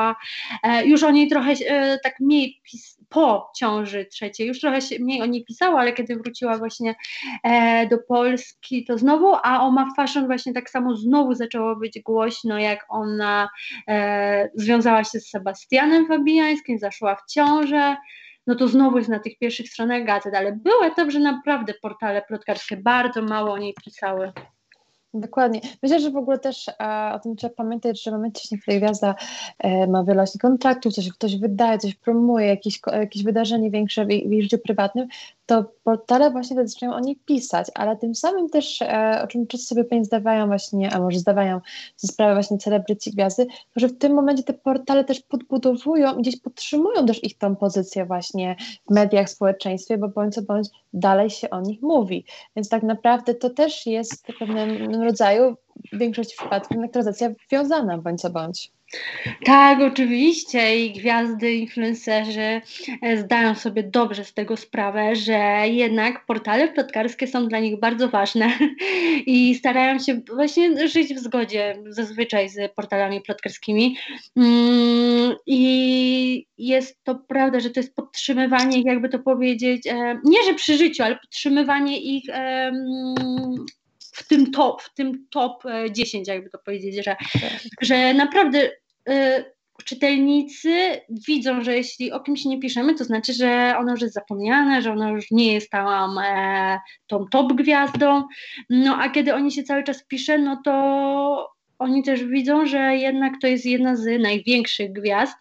e, 0.62 0.86
już 0.86 1.02
o 1.02 1.10
niej 1.10 1.28
trochę 1.28 1.52
e, 1.52 1.98
tak 1.98 2.20
mniej 2.20 2.60
pis 2.62 3.00
po 3.08 3.50
ciąży 3.56 4.04
trzeciej, 4.04 4.48
już 4.48 4.60
trochę 4.60 4.78
mniej 5.00 5.22
o 5.22 5.26
niej 5.26 5.44
pisała, 5.44 5.80
ale 5.80 5.92
kiedy 5.92 6.16
wróciła 6.16 6.58
właśnie 6.58 6.94
e, 7.44 7.86
do 7.86 7.98
Polski, 8.08 8.84
to 8.84 8.98
znowu, 8.98 9.34
a 9.42 9.60
o 9.60 9.70
Ma 9.70 9.86
Fashion 9.96 10.26
właśnie 10.26 10.52
tak 10.52 10.70
samo 10.70 10.96
znowu 10.96 11.34
zaczęło 11.34 11.76
być 11.76 12.00
głośno, 12.00 12.58
jak 12.58 12.86
ona 12.88 13.48
związała 14.54 15.04
się 15.04 15.20
z 15.20 15.30
Sebastianem 15.30 16.06
Fabiańskim, 16.06 16.78
zaszła 16.78 17.16
w 17.16 17.32
ciążę, 17.32 17.96
no 18.46 18.54
to 18.54 18.68
znowu 18.68 18.98
jest 18.98 19.10
na 19.10 19.18
tych 19.18 19.38
pierwszych 19.38 19.68
stronach 19.68 20.04
gazet, 20.04 20.34
ale 20.34 20.52
był 20.52 20.82
etap, 20.82 21.10
że 21.10 21.20
naprawdę 21.20 21.74
portale 21.82 22.22
plotkarskie 22.22 22.76
bardzo 22.76 23.22
mało 23.22 23.52
o 23.52 23.58
niej 23.58 23.74
pisały. 23.84 24.32
Dokładnie. 25.14 25.60
Myślę, 25.82 26.00
że 26.00 26.10
w 26.10 26.16
ogóle 26.16 26.38
też 26.38 26.68
e, 26.68 27.12
o 27.14 27.18
tym 27.18 27.36
trzeba 27.36 27.54
pamiętać, 27.54 28.02
że 28.02 28.10
w 28.10 28.14
momencie, 28.14 28.48
kiedy 28.48 28.78
gwiazda 28.78 29.14
e, 29.58 29.86
ma 29.86 30.04
wiele 30.04 30.24
kontraktów, 30.40 30.94
coś 30.94 31.08
ktoś 31.08 31.36
wydaje, 31.36 31.78
coś 31.78 31.94
promuje, 31.94 32.46
jakieś, 32.46 32.80
jakieś 32.92 33.22
wydarzenie 33.22 33.70
większe 33.70 34.04
w 34.04 34.08
w 34.08 34.10
jej 34.10 34.42
życiu 34.42 34.58
prywatnym, 34.58 35.08
to 35.46 35.64
portale 35.84 36.30
właśnie 36.30 36.66
zaczynają 36.66 36.96
o 36.96 37.00
niej 37.00 37.16
pisać, 37.16 37.66
ale 37.74 37.96
tym 37.96 38.14
samym 38.14 38.48
też, 38.48 38.82
e, 38.82 39.20
o 39.24 39.26
czym 39.26 39.46
często 39.46 39.66
sobie 39.66 39.84
pani 39.84 40.04
zdawają 40.04 40.46
właśnie, 40.46 40.92
a 40.92 41.00
może 41.00 41.18
zdawają 41.18 41.60
ze 41.96 42.08
sprawy 42.08 42.34
właśnie 42.34 42.58
celebryci 42.58 43.10
gwiazdy, 43.10 43.46
to 43.46 43.80
że 43.80 43.88
w 43.88 43.98
tym 43.98 44.14
momencie 44.14 44.42
te 44.42 44.52
portale 44.52 45.04
też 45.04 45.20
podbudowują 45.20 46.16
i 46.16 46.20
gdzieś 46.20 46.40
podtrzymują 46.40 47.06
też 47.06 47.24
ich 47.24 47.38
tą 47.38 47.56
pozycję 47.56 48.04
właśnie 48.04 48.56
w 48.90 48.94
mediach, 48.94 49.26
w 49.26 49.30
społeczeństwie, 49.30 49.98
bo 49.98 50.08
bądź 50.08 50.34
co 50.34 50.42
bądź 50.42 50.68
dalej 50.92 51.30
się 51.30 51.50
o 51.50 51.60
nich 51.60 51.82
mówi. 51.82 52.24
Więc 52.56 52.68
tak 52.68 52.82
naprawdę 52.82 53.34
to 53.34 53.50
też 53.50 53.86
jest 53.86 54.14
w 54.14 54.22
pewnym 55.00 55.08
rodzaju, 55.08 55.56
w 55.92 55.98
większości 55.98 56.36
przypadków, 56.36 56.76
nekrozacja 56.76 57.30
wiązana 57.52 57.98
bądź 57.98 58.20
co 58.20 58.30
bądź. 58.30 58.70
Tak, 59.44 59.80
oczywiście 59.80 60.86
i 60.86 60.92
gwiazdy, 60.92 61.52
influencerzy 61.52 62.60
e, 63.02 63.16
zdają 63.16 63.54
sobie 63.54 63.82
dobrze 63.82 64.24
z 64.24 64.34
tego 64.34 64.56
sprawę, 64.56 65.16
że 65.16 65.62
jednak 65.64 66.26
portale 66.26 66.68
plotkarskie 66.68 67.26
są 67.26 67.48
dla 67.48 67.60
nich 67.60 67.80
bardzo 67.80 68.08
ważne 68.08 68.50
i 69.26 69.54
starają 69.54 69.98
się 69.98 70.20
właśnie 70.34 70.88
żyć 70.88 71.14
w 71.14 71.18
zgodzie 71.18 71.76
zazwyczaj 71.88 72.48
z 72.48 72.72
portalami 72.74 73.20
plotkarskimi. 73.20 73.96
Mm, 74.36 75.34
I 75.46 76.46
jest 76.58 77.04
to 77.04 77.14
prawda, 77.14 77.60
że 77.60 77.70
to 77.70 77.80
jest 77.80 77.94
podtrzymywanie, 77.94 78.82
jakby 78.82 79.08
to 79.08 79.18
powiedzieć, 79.18 79.86
e, 79.86 80.20
nie 80.24 80.44
że 80.44 80.54
przy 80.54 80.76
życiu, 80.76 81.02
ale 81.02 81.16
podtrzymywanie 81.16 82.00
ich 82.00 82.24
w 84.20 84.28
tym 84.28 84.52
top, 84.52 84.82
w 84.82 84.94
tym 84.94 85.26
top 85.30 85.62
10, 85.90 86.28
e, 86.28 86.34
jakby 86.34 86.50
to 86.50 86.58
powiedzieć, 86.58 86.94
że, 86.94 87.16
tak. 87.40 87.60
że 87.80 88.14
naprawdę 88.14 88.70
y, 89.08 89.44
czytelnicy 89.84 91.00
widzą, 91.28 91.64
że 91.64 91.76
jeśli 91.76 92.12
o 92.12 92.20
kimś 92.20 92.44
nie 92.44 92.60
piszemy, 92.60 92.94
to 92.94 93.04
znaczy, 93.04 93.32
że 93.32 93.74
ono 93.78 93.92
już 93.92 94.00
jest 94.00 94.14
zapomniane, 94.14 94.82
że 94.82 94.92
ono 94.92 95.10
już 95.10 95.30
nie 95.30 95.52
jest 95.52 95.70
tam 95.70 96.18
e, 96.18 96.78
tą 97.06 97.26
top 97.30 97.52
gwiazdą. 97.52 98.24
No 98.70 98.96
a 98.96 99.10
kiedy 99.10 99.34
oni 99.34 99.52
się 99.52 99.62
cały 99.62 99.82
czas 99.82 100.04
pisze, 100.04 100.38
no 100.38 100.60
to 100.64 101.52
oni 101.78 102.02
też 102.02 102.24
widzą, 102.24 102.66
że 102.66 102.96
jednak 102.96 103.32
to 103.40 103.46
jest 103.46 103.66
jedna 103.66 103.96
z 103.96 104.20
największych 104.22 104.92
gwiazd. 104.92 105.36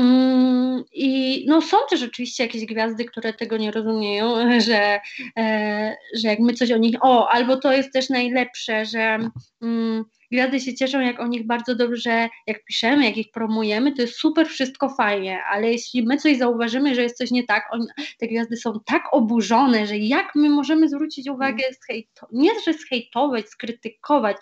Mm, 0.00 0.84
I 0.92 1.44
no, 1.48 1.62
są 1.62 1.76
też 1.90 2.02
oczywiście 2.02 2.42
jakieś 2.42 2.66
gwiazdy, 2.66 3.04
które 3.04 3.32
tego 3.32 3.56
nie 3.56 3.70
rozumieją, 3.70 4.34
że, 4.66 5.00
e, 5.38 5.96
że 6.16 6.28
jak 6.28 6.38
my 6.38 6.54
coś 6.54 6.70
o 6.70 6.76
nich. 6.76 6.96
O, 7.00 7.28
albo 7.28 7.56
to 7.56 7.72
jest 7.72 7.92
też 7.92 8.08
najlepsze, 8.08 8.86
że 8.86 9.18
mm, 9.62 10.04
gwiazdy 10.32 10.60
się 10.60 10.74
cieszą, 10.74 11.00
jak 11.00 11.20
o 11.20 11.26
nich 11.26 11.46
bardzo 11.46 11.74
dobrze, 11.74 12.28
jak 12.46 12.64
piszemy, 12.64 13.04
jak 13.04 13.16
ich 13.16 13.30
promujemy, 13.30 13.92
to 13.92 14.02
jest 14.02 14.18
super, 14.18 14.48
wszystko 14.48 14.88
fajnie, 14.88 15.42
ale 15.50 15.72
jeśli 15.72 16.02
my 16.02 16.16
coś 16.16 16.38
zauważymy, 16.38 16.94
że 16.94 17.02
jest 17.02 17.16
coś 17.16 17.30
nie 17.30 17.44
tak, 17.44 17.64
on, 17.72 17.86
te 18.18 18.28
gwiazdy 18.28 18.56
są 18.56 18.72
tak 18.86 19.02
oburzone, 19.12 19.86
że 19.86 19.96
jak 19.96 20.34
my 20.34 20.50
możemy 20.50 20.88
zwrócić 20.88 21.28
uwagę, 21.28 21.64
zhejto, 21.84 22.26
nie 22.32 22.50
że 22.66 22.72
zhejtować, 22.72 23.48
skrytykować, 23.48 24.36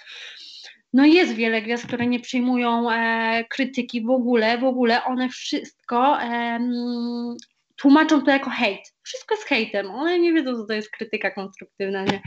no 0.93 1.05
jest 1.05 1.33
wiele 1.33 1.63
gwiazd, 1.63 1.87
które 1.87 2.07
nie 2.07 2.21
przyjmują 2.21 2.91
e, 2.91 3.45
krytyki 3.51 4.03
w 4.03 4.11
ogóle, 4.11 4.59
w 4.59 4.65
ogóle 4.65 5.05
one 5.05 5.29
wszystko 5.29 6.23
e, 6.23 6.59
tłumaczą 7.77 8.23
to 8.23 8.31
jako 8.31 8.51
hejt. 8.51 8.95
Wszystko 9.03 9.35
jest 9.35 9.49
hejtem, 9.49 9.91
one 9.91 10.19
nie 10.19 10.33
wiedzą, 10.33 10.57
co 10.57 10.65
to 10.65 10.73
jest 10.73 10.91
krytyka 10.91 11.31
konstruktywna, 11.31 12.05
nie? 12.05 12.23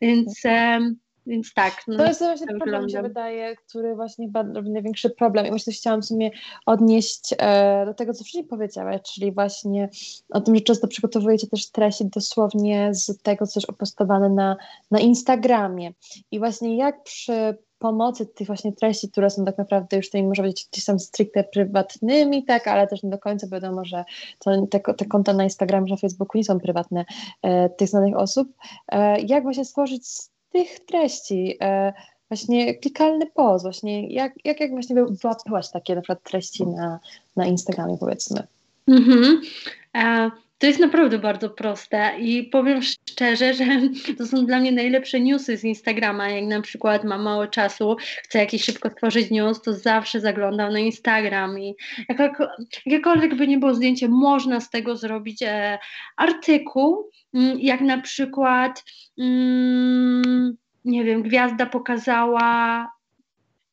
Więc, 0.00 0.40
e, 0.44 0.80
więc 1.26 1.54
tak. 1.54 1.82
No, 1.88 1.96
to 1.96 2.06
jest 2.06 2.20
właśnie 2.20 2.46
tak 2.46 2.56
problem, 2.56 2.84
mi 2.84 2.90
się 2.90 3.02
wydaje, 3.02 3.56
który 3.56 3.94
właśnie 3.94 4.28
robi 4.54 4.70
największy 4.70 5.10
problem 5.10 5.56
i 5.56 5.58
że 5.58 5.72
chciałam 5.72 6.02
sobie 6.02 6.30
odnieść 6.66 7.34
e, 7.38 7.86
do 7.86 7.94
tego, 7.94 8.12
co 8.12 8.24
wcześniej 8.24 8.44
powiedziałaś, 8.44 9.00
czyli 9.14 9.32
właśnie 9.32 9.88
o 10.30 10.40
tym, 10.40 10.54
że 10.54 10.60
często 10.60 10.88
przygotowujecie 10.88 11.46
też 11.46 11.70
treści 11.70 12.04
dosłownie 12.06 12.94
z 12.94 13.22
tego, 13.22 13.46
co 13.46 13.60
jest 13.60 13.70
opostowane 13.70 14.28
na, 14.28 14.56
na 14.90 15.00
Instagramie 15.00 15.92
i 16.30 16.38
właśnie 16.38 16.76
jak 16.76 17.02
przy 17.02 17.56
pomocy 17.78 18.26
tych 18.26 18.46
właśnie 18.46 18.72
treści, 18.72 19.10
które 19.10 19.30
są 19.30 19.44
tak 19.44 19.58
naprawdę 19.58 19.96
już 19.96 20.10
tymi, 20.10 20.28
może 20.28 20.42
być 20.42 20.68
gdzieś 20.72 20.84
tam 20.84 20.98
stricte 20.98 21.44
prywatnymi, 21.44 22.44
tak, 22.44 22.68
ale 22.68 22.86
też 22.86 23.02
nie 23.02 23.10
do 23.10 23.18
końca 23.18 23.46
wiadomo, 23.46 23.84
że 23.84 24.04
to, 24.38 24.66
te, 24.66 24.80
te 24.80 25.04
konta 25.04 25.32
na 25.32 25.44
Instagramie, 25.44 25.90
na 25.90 25.96
Facebooku 25.96 26.38
nie 26.38 26.44
są 26.44 26.60
prywatne 26.60 27.04
e, 27.42 27.70
tych 27.70 27.88
znanych 27.88 28.16
osób. 28.16 28.48
E, 28.88 29.20
jak 29.20 29.42
właśnie 29.42 29.64
stworzyć 29.64 30.08
z 30.08 30.30
tych 30.52 30.80
treści 30.80 31.56
e, 31.60 31.92
właśnie 32.28 32.74
klikalny 32.74 33.26
post, 33.26 33.64
właśnie 33.64 34.08
jak, 34.08 34.32
jak, 34.44 34.60
jak 34.60 34.70
właśnie 34.70 34.96
wyłapywać 35.22 35.70
takie 35.70 35.94
na 35.94 36.00
przykład 36.00 36.22
treści 36.22 36.66
na, 36.66 37.00
na 37.36 37.46
Instagramie 37.46 37.96
powiedzmy? 38.00 38.46
Mhm. 38.88 39.40
E, 39.96 40.30
to 40.66 40.70
jest 40.70 40.80
naprawdę 40.80 41.18
bardzo 41.18 41.50
proste 41.50 42.18
i 42.18 42.42
powiem 42.42 42.82
szczerze, 42.82 43.54
że 43.54 43.64
to 44.18 44.26
są 44.26 44.46
dla 44.46 44.60
mnie 44.60 44.72
najlepsze 44.72 45.20
newsy 45.20 45.56
z 45.56 45.64
Instagrama. 45.64 46.28
Jak 46.28 46.44
na 46.44 46.60
przykład 46.60 47.04
mam 47.04 47.22
mało 47.22 47.46
czasu, 47.46 47.96
chcę 48.22 48.38
jakiś 48.38 48.64
szybko 48.64 48.90
stworzyć 48.90 49.30
news, 49.30 49.62
to 49.62 49.72
zawsze 49.72 50.20
zaglądam 50.20 50.72
na 50.72 50.78
Instagram 50.78 51.58
i 51.58 51.74
jakkolwiek 52.86 53.34
by 53.34 53.48
nie 53.48 53.58
było 53.58 53.74
zdjęcie, 53.74 54.08
można 54.08 54.60
z 54.60 54.70
tego 54.70 54.96
zrobić 54.96 55.42
e, 55.42 55.78
artykuł, 56.16 57.10
mm, 57.34 57.60
jak 57.60 57.80
na 57.80 58.00
przykład 58.00 58.84
mm, 59.18 60.56
nie 60.84 61.04
wiem, 61.04 61.22
gwiazda 61.22 61.66
pokazała 61.66 62.88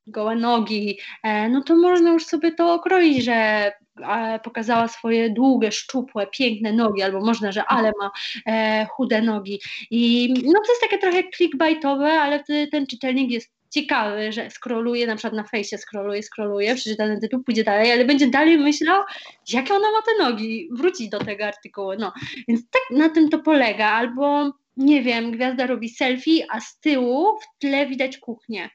gołe 0.07 0.35
nogi, 0.35 0.97
e, 1.23 1.49
no 1.49 1.61
to 1.61 1.75
można 1.75 2.11
już 2.11 2.25
sobie 2.25 2.51
to 2.51 2.73
okroić, 2.73 3.23
że 3.23 3.71
pokazała 4.43 4.87
swoje 4.87 5.29
długie, 5.29 5.71
szczupłe, 5.71 6.27
piękne 6.27 6.73
nogi, 6.73 7.01
albo 7.01 7.19
można, 7.19 7.51
że 7.51 7.65
ale 7.65 7.91
ma 8.01 8.11
e, 8.45 8.85
chude 8.85 9.21
nogi. 9.21 9.59
I 9.91 10.33
no 10.45 10.59
to 10.65 10.71
jest 10.71 10.81
takie 10.81 10.97
trochę 10.97 11.23
clickbaitowe, 11.35 12.11
ale 12.11 12.43
ten 12.71 12.87
czytelnik 12.87 13.31
jest 13.31 13.51
ciekawy, 13.73 14.31
że 14.31 14.49
skroluje, 14.49 15.07
na 15.07 15.15
przykład 15.15 15.33
na 15.33 15.43
fejsie 15.43 15.77
skroluje, 15.77 16.23
skroluje, 16.23 16.75
przeczyta 16.75 17.07
ten 17.07 17.19
tytuł, 17.19 17.43
pójdzie 17.43 17.63
dalej, 17.63 17.91
ale 17.91 18.05
będzie 18.05 18.27
dalej 18.27 18.57
myślał, 18.57 19.03
jakie 19.53 19.73
ona 19.73 19.91
ma 19.91 20.01
te 20.01 20.23
nogi, 20.23 20.69
wróci 20.71 21.09
do 21.09 21.19
tego 21.19 21.45
artykułu. 21.45 21.91
No, 21.99 22.13
więc 22.47 22.61
tak 22.69 22.97
na 22.97 23.09
tym 23.09 23.29
to 23.29 23.39
polega, 23.39 23.87
albo 23.89 24.51
nie 24.77 25.01
wiem, 25.01 25.31
gwiazda 25.31 25.67
robi 25.67 25.89
selfie, 25.89 26.45
a 26.49 26.59
z 26.59 26.79
tyłu 26.79 27.39
w 27.39 27.59
tle 27.59 27.87
widać 27.87 28.17
kuchnię. 28.17 28.69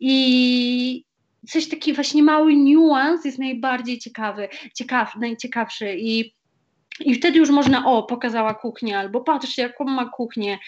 I 0.00 1.04
coś 1.48 1.68
taki 1.68 1.92
właśnie 1.92 2.22
mały 2.22 2.56
niuans 2.56 3.24
jest 3.24 3.38
najbardziej 3.38 3.98
ciekawy, 3.98 4.48
ciekaw, 4.74 5.16
najciekawszy 5.16 5.94
i 5.98 6.34
i 7.00 7.14
wtedy 7.14 7.38
już 7.38 7.50
można, 7.50 7.86
o, 7.86 8.02
pokazała 8.02 8.54
kuchnię, 8.54 8.98
albo 8.98 9.20
patrzcie, 9.20 9.62
jaką 9.62 9.84
ma 9.84 10.08
kuchnię, 10.08 10.58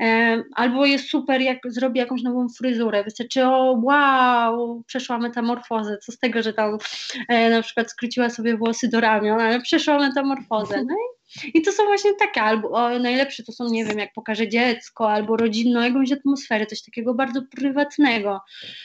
e, 0.00 0.42
albo 0.54 0.86
jest 0.86 1.08
super, 1.08 1.40
jak 1.40 1.58
zrobi 1.64 1.98
jakąś 1.98 2.22
nową 2.22 2.48
fryzurę. 2.48 3.04
Wystarczy, 3.04 3.44
o, 3.46 3.80
wow, 3.82 4.82
przeszła 4.86 5.18
metamorfozę. 5.18 5.98
Co 5.98 6.12
z 6.12 6.18
tego, 6.18 6.42
że 6.42 6.52
tam 6.52 6.78
e, 7.28 7.50
na 7.50 7.62
przykład 7.62 7.90
skróciła 7.90 8.30
sobie 8.30 8.56
włosy 8.56 8.88
do 8.88 9.00
ramion, 9.00 9.40
ale 9.40 9.60
przeszła 9.60 9.98
metamorfozę. 9.98 10.84
No 10.84 10.94
i, 10.94 11.58
i 11.58 11.62
to 11.62 11.72
są 11.72 11.84
właśnie 11.84 12.14
takie, 12.14 12.42
albo 12.42 12.68
o, 12.70 12.98
najlepsze 12.98 13.42
to 13.42 13.52
są, 13.52 13.64
nie 13.70 13.84
wiem, 13.84 13.98
jak 13.98 14.12
pokaże 14.12 14.48
dziecko, 14.48 15.12
albo 15.12 15.36
rodzinną 15.36 15.80
jakąś 15.80 16.12
atmosferę, 16.12 16.66
coś 16.66 16.82
takiego 16.82 17.14
bardzo 17.14 17.42
prywatnego. 17.42 18.40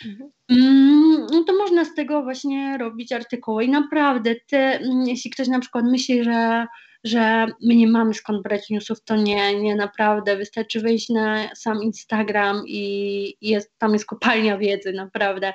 Mhm. 0.05 0.31
Mm, 0.49 1.08
można 1.79 1.93
z 1.93 1.95
tego 1.95 2.23
właśnie 2.23 2.77
robić 2.77 3.11
artykuły. 3.11 3.63
I 3.63 3.69
naprawdę, 3.69 4.35
te, 4.35 4.57
mm, 4.57 5.07
jeśli 5.07 5.31
ktoś 5.31 5.47
na 5.47 5.59
przykład 5.59 5.85
myśli, 5.85 6.23
że 6.23 6.67
że 7.03 7.45
my 7.61 7.75
nie 7.75 7.87
mamy 7.87 8.13
skąd 8.13 8.43
brać 8.43 8.69
newsów, 8.69 9.03
to 9.03 9.15
nie, 9.15 9.61
nie 9.61 9.75
naprawdę. 9.75 10.37
Wystarczy 10.37 10.81
wejść 10.81 11.09
na 11.09 11.55
sam 11.55 11.83
Instagram 11.83 12.63
i 12.67 13.37
jest, 13.41 13.71
tam 13.77 13.93
jest 13.93 14.05
kopalnia 14.05 14.57
wiedzy, 14.57 14.93
naprawdę. 14.93 15.53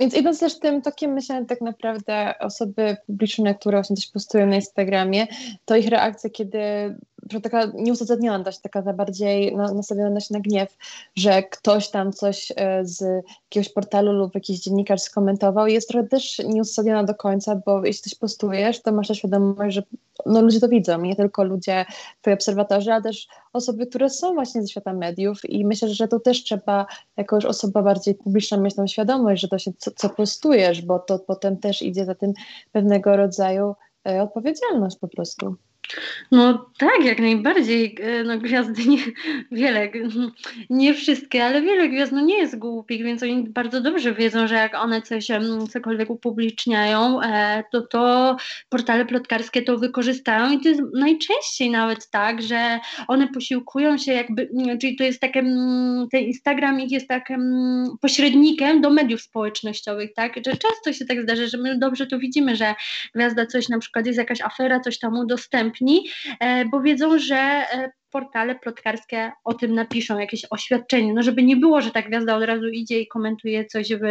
Więc 0.00 0.16
idąc 0.16 0.40
też 0.40 0.58
tym 0.58 0.82
tokiem 0.82 1.12
myślę, 1.12 1.44
tak 1.44 1.60
naprawdę 1.60 2.34
osoby 2.40 2.96
publiczne, 3.06 3.54
które 3.54 3.76
właśnie 3.76 3.96
coś 3.96 4.06
postują 4.06 4.46
na 4.46 4.56
Instagramie, 4.56 5.26
to 5.64 5.76
ich 5.76 5.88
reakcja, 5.88 6.30
kiedy 6.30 6.58
taka 7.42 7.66
nieuzasadniona 7.74 8.44
dość, 8.44 8.58
taka 8.60 8.92
bardziej 8.92 9.56
nastawiona 9.56 10.10
dość 10.10 10.30
na 10.30 10.40
gniew, 10.40 10.76
że 11.16 11.42
ktoś 11.42 11.90
tam 11.90 12.12
coś 12.12 12.52
e, 12.56 12.84
z 12.84 13.24
jakiegoś 13.44 13.72
portalu 13.72 14.12
lub 14.12 14.34
jakiś 14.34 14.60
dziennikarz 14.60 15.00
skomentował 15.00 15.66
jest 15.66 15.88
trochę 15.88 16.08
też 16.08 16.38
nieuzasadniona 16.38 17.04
do 17.04 17.14
końca, 17.14 17.62
bo 17.66 17.86
jeśli 17.86 18.02
coś 18.02 18.18
postujesz, 18.18 18.82
to 18.82 18.92
masz 18.92 19.08
świadomość, 19.08 19.74
że 19.74 19.82
no, 20.26 20.42
ludzie 20.42 20.60
to 20.60 20.68
widzą, 20.68 21.00
nie 21.00 21.16
tylko 21.16 21.44
ludzie, 21.44 21.84
twoi 22.20 22.34
obserwatorzy, 22.34 22.92
ale 22.92 23.02
też 23.02 23.28
osoby, 23.52 23.86
które 23.86 24.10
są 24.10 24.34
właśnie 24.34 24.62
ze 24.62 24.68
świata 24.68 24.92
mediów 24.92 25.50
i 25.50 25.64
myślę, 25.64 25.88
że 25.88 26.08
tu 26.08 26.20
też 26.20 26.44
trzeba 26.44 26.86
jako 27.16 27.36
już 27.36 27.44
osoba 27.44 27.82
bardziej 27.82 28.14
publiczna 28.14 28.56
mieć 28.56 28.74
tą 28.74 28.86
świadomość, 28.86 29.42
że 29.42 29.48
to 29.48 29.58
się 29.58 29.72
co, 29.78 29.90
co 29.90 30.08
postujesz, 30.08 30.82
bo 30.82 30.98
to 30.98 31.18
potem 31.18 31.56
też 31.56 31.82
idzie 31.82 32.04
za 32.04 32.14
tym 32.14 32.32
pewnego 32.72 33.16
rodzaju 33.16 33.74
e, 34.08 34.22
odpowiedzialność 34.22 34.98
po 34.98 35.08
prostu. 35.08 35.56
No 36.30 36.70
tak, 36.78 37.04
jak 37.04 37.20
najbardziej. 37.20 37.96
E, 38.00 38.24
no, 38.24 38.38
gwiazdy 38.38 38.86
nie, 38.86 38.98
wiele, 39.52 39.88
nie 40.70 40.94
wszystkie, 40.94 41.44
ale 41.44 41.62
wiele 41.62 41.88
gwiazd 41.88 42.12
no, 42.12 42.20
nie 42.20 42.38
jest 42.38 42.58
głupich, 42.58 43.02
więc 43.02 43.22
oni 43.22 43.48
bardzo 43.48 43.80
dobrze 43.80 44.14
wiedzą, 44.14 44.46
że 44.46 44.54
jak 44.54 44.74
one 44.74 45.02
coś, 45.02 45.26
cokolwiek 45.72 46.10
upubliczniają, 46.10 47.22
e, 47.22 47.64
to 47.72 47.82
to 47.82 48.36
portale 48.68 49.06
plotkarskie 49.06 49.62
to 49.62 49.78
wykorzystają 49.78 50.50
i 50.52 50.60
to 50.60 50.68
jest 50.68 50.82
najczęściej 50.94 51.70
nawet 51.70 52.10
tak, 52.10 52.42
że 52.42 52.80
one 53.08 53.28
posiłkują 53.28 53.98
się 53.98 54.12
jakby, 54.12 54.48
czyli 54.80 54.96
to 54.96 55.04
jest 55.04 55.20
takie, 55.20 55.42
ten 56.12 56.20
Instagram 56.20 56.80
ich 56.80 56.90
jest 56.90 57.08
takim 57.08 57.40
pośrednikiem 58.00 58.80
do 58.80 58.90
mediów 58.90 59.20
społecznościowych, 59.22 60.14
tak, 60.14 60.36
że 60.36 60.42
często 60.56 60.92
się 60.92 61.04
tak 61.04 61.22
zdarza, 61.22 61.46
że 61.46 61.58
my 61.58 61.78
dobrze 61.78 62.06
to 62.06 62.18
widzimy, 62.18 62.56
że 62.56 62.74
gwiazda 63.14 63.46
coś 63.46 63.68
na 63.68 63.78
przykład 63.78 64.06
jest 64.06 64.18
jakaś 64.18 64.40
afera, 64.40 64.80
coś 64.80 64.98
tam 64.98 65.18
udostępnia, 65.18 65.83
e, 66.40 66.64
bo 66.64 66.80
wiedzą, 66.80 67.18
że 67.18 67.36
e, 67.36 67.92
portale 68.10 68.54
plotkarskie 68.54 69.32
o 69.44 69.54
tym 69.54 69.74
napiszą, 69.74 70.18
jakieś 70.18 70.46
oświadczenie, 70.50 71.14
no 71.14 71.22
żeby 71.22 71.42
nie 71.42 71.56
było, 71.56 71.80
że 71.80 71.90
ta 71.90 72.02
gwiazda 72.02 72.36
od 72.36 72.44
razu 72.44 72.68
idzie 72.68 73.00
i 73.00 73.08
komentuje 73.08 73.64
coś 73.64 73.88
w, 73.88 74.04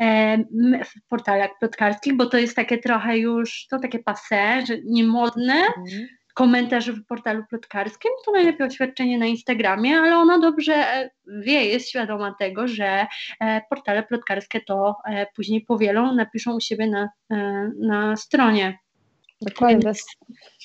e, 0.00 0.38
w 0.84 1.08
portalach 1.08 1.50
plotkarskich, 1.58 2.16
bo 2.16 2.26
to 2.26 2.38
jest 2.38 2.56
takie 2.56 2.78
trochę 2.78 3.18
już, 3.18 3.66
to 3.70 3.78
takie 3.78 3.98
passe, 3.98 4.62
że 4.66 4.78
niemodne, 4.84 5.54
mhm. 5.54 6.08
komentarz 6.34 6.90
w 6.90 7.06
portalu 7.06 7.42
plotkarskim, 7.50 8.10
to 8.24 8.32
najlepiej 8.32 8.66
oświadczenie 8.66 9.18
na 9.18 9.26
Instagramie, 9.26 9.96
ale 9.98 10.16
ona 10.16 10.38
dobrze 10.38 11.08
wie, 11.26 11.64
jest 11.64 11.88
świadoma 11.88 12.34
tego, 12.38 12.68
że 12.68 13.06
portale 13.70 14.02
plotkarskie 14.02 14.60
to 14.60 14.96
później 15.36 15.60
powielą, 15.60 16.14
napiszą 16.14 16.56
u 16.56 16.60
siebie 16.60 16.86
na, 16.86 17.08
na 17.80 18.16
stronie. 18.16 18.78
Dokładnie, 19.46 19.82
to 19.82 19.88
jest 19.88 20.08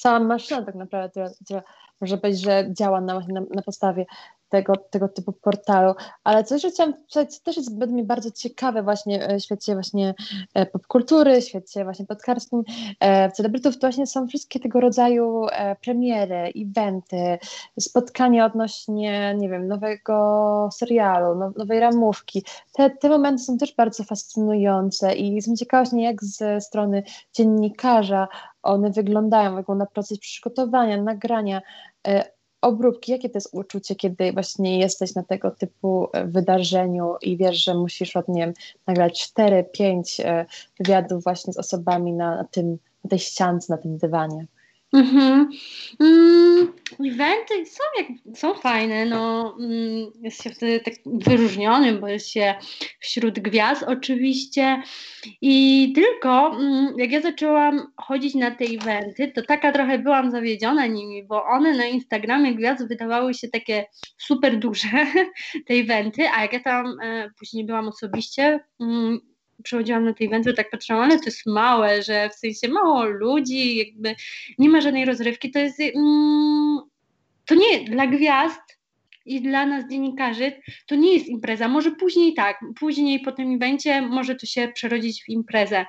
cała 0.02 0.20
maszyna 0.20 0.66
tak 0.66 0.76
naprawdę, 0.76 1.10
która, 1.10 1.30
która 1.46 1.64
może 2.02 2.18
być, 2.18 2.42
że 2.42 2.68
działa 2.74 3.02
na, 3.02 3.20
na, 3.20 3.42
na 3.56 3.62
podstawie 3.62 4.06
tego, 4.52 4.74
tego 4.78 5.08
typu 5.08 5.32
portalu. 5.32 5.94
Ale 6.24 6.44
coś, 6.44 6.62
że 6.62 6.70
chciałam 6.70 6.94
powiedzieć, 7.14 7.40
też 7.40 7.58
jest 7.58 7.78
bardzo 8.04 8.32
ciekawe 8.32 8.84
właśnie 8.84 9.28
e, 9.28 9.40
w 9.40 9.44
świecie 9.44 9.74
właśnie 9.74 10.14
e, 10.54 10.66
popkultury, 10.66 11.42
w 11.42 11.46
świecie 11.46 11.84
właśnie 11.84 12.06
podcarskim, 12.06 12.64
e, 13.00 13.30
w 13.30 13.34
celebrytów, 13.34 13.76
to 13.76 13.88
właśnie 13.88 14.08
są 14.08 14.28
wszystkie 14.28 14.60
tego 14.60 14.80
rodzaju 14.80 15.46
premiery, 15.82 16.54
eventy, 16.56 17.38
spotkania 17.80 18.46
odnośnie, 18.46 19.36
nie 19.38 19.50
wiem, 19.50 19.68
nowego 19.68 20.70
serialu, 20.74 21.36
now, 21.36 21.56
nowej 21.58 21.80
ramówki. 21.80 22.44
Te, 22.74 22.90
te 22.90 23.10
momenty 23.10 23.44
są 23.44 23.58
też 23.58 23.76
bardzo 23.76 24.04
fascynujące 24.04 25.16
i 25.16 25.36
jestem 25.36 25.56
ciekawa 25.56 25.84
właśnie 25.84 26.04
jak 26.04 26.24
ze 26.24 26.62
strony 26.62 27.04
dziennikarza 27.34 28.28
one 28.64 28.92
wyglądają, 28.92 29.56
wygląda 29.56 29.86
proces 29.86 30.20
przygotowania, 30.20 31.04
nagrania, 31.04 31.62
obróbki, 32.62 33.12
jakie 33.12 33.30
to 33.30 33.38
jest 33.38 33.50
uczucie, 33.52 33.96
kiedy 33.96 34.34
właśnie 34.34 34.80
jesteś 34.80 35.16
na 35.16 35.24
tego 35.24 35.52
typu 35.52 36.08
e, 36.14 36.26
wydarzeniu 36.26 37.16
i 37.22 37.38
wiesz, 37.38 37.64
że 37.64 37.76
musisz 37.76 38.16
od 38.16 38.28
nie 38.28 38.54
nagrać 38.88 39.34
4-5 39.38 40.24
e, 40.24 40.46
wywiadów 40.80 41.24
właśnie 41.24 41.54
z 41.54 41.58
osobami 41.58 42.14
na, 42.14 42.44
tym, 42.52 42.78
na 43.04 43.10
tej 43.10 43.20
ściance, 43.20 43.74
na 43.74 43.78
tym 43.78 43.98
dywanie? 43.98 44.46
Mhm. 44.94 45.50
Mm, 46.00 46.74
eventy 47.00 47.66
są, 47.66 47.84
jak, 47.98 48.38
są 48.38 48.54
fajne, 48.54 49.06
no, 49.06 49.56
mm, 49.60 50.12
jest 50.22 50.44
się 50.44 50.50
wtedy 50.50 50.80
tak 50.80 50.94
wyróżnionym, 51.06 52.00
bo 52.00 52.08
jest 52.08 52.30
się 52.30 52.56
wśród 53.00 53.40
gwiazd 53.40 53.84
oczywiście 53.84 54.82
i 55.42 55.94
tylko 55.96 56.56
mm, 56.56 56.94
jak 56.98 57.12
ja 57.12 57.22
zaczęłam 57.22 57.88
chodzić 57.98 58.36
na 58.36 58.52
te 58.52 58.66
eventy, 58.66 59.32
to 59.36 59.42
taka 59.42 59.72
trochę 59.72 60.00
byłam 60.00 60.32
zawiedziona 60.32 60.88
nimi, 60.88 61.24
bo 61.24 61.46
one 61.46 61.78
na 61.78 61.86
Instagramie 61.86 62.56
gwiazd 62.56 62.88
wydawały 62.88 63.34
się 63.34 63.48
takie 63.48 63.86
super 64.18 64.60
duże, 64.60 64.88
te 65.68 65.74
eventy, 65.74 66.30
a 66.30 66.42
jak 66.42 66.54
ja 66.54 66.60
tam 66.60 67.00
e, 67.04 67.30
później 67.40 67.66
byłam 67.66 67.88
osobiście, 67.88 68.60
przychodziłam 69.64 70.06
na 70.06 70.14
te 70.14 70.26
eventy, 70.26 70.54
tak 70.54 70.70
patrzyłam, 70.70 71.02
ale 71.02 71.20
to 71.20 71.26
jest 71.26 71.46
małe, 71.46 72.04
że 72.04 72.30
w 72.30 72.36
sensie 72.36 72.68
mało 72.68 73.06
ludzi, 73.06 73.78
jakby 73.78 74.16
nie 74.58 74.70
ma 74.70 74.82
żadnej 74.82 75.06
rozrywki, 75.06 75.52
to 75.52 75.60
jest 75.60 75.80
mm, 75.80 76.80
to 77.46 77.56
nie 77.56 77.86
dla 77.86 78.08
gwiazd 78.08 78.62
i 79.26 79.42
dla 79.42 79.66
nas 79.66 79.90
dziennikarzy 79.90 80.52
to 80.88 80.96
nie 80.96 81.14
jest 81.14 81.28
impreza, 81.28 81.68
może 81.68 81.92
później 81.92 82.34
tak, 82.34 82.60
później 82.80 83.20
po 83.20 83.32
tym 83.32 83.56
evencie 83.56 84.02
może 84.02 84.36
to 84.36 84.46
się 84.46 84.68
przerodzić 84.68 85.24
w 85.24 85.30
imprezę, 85.30 85.86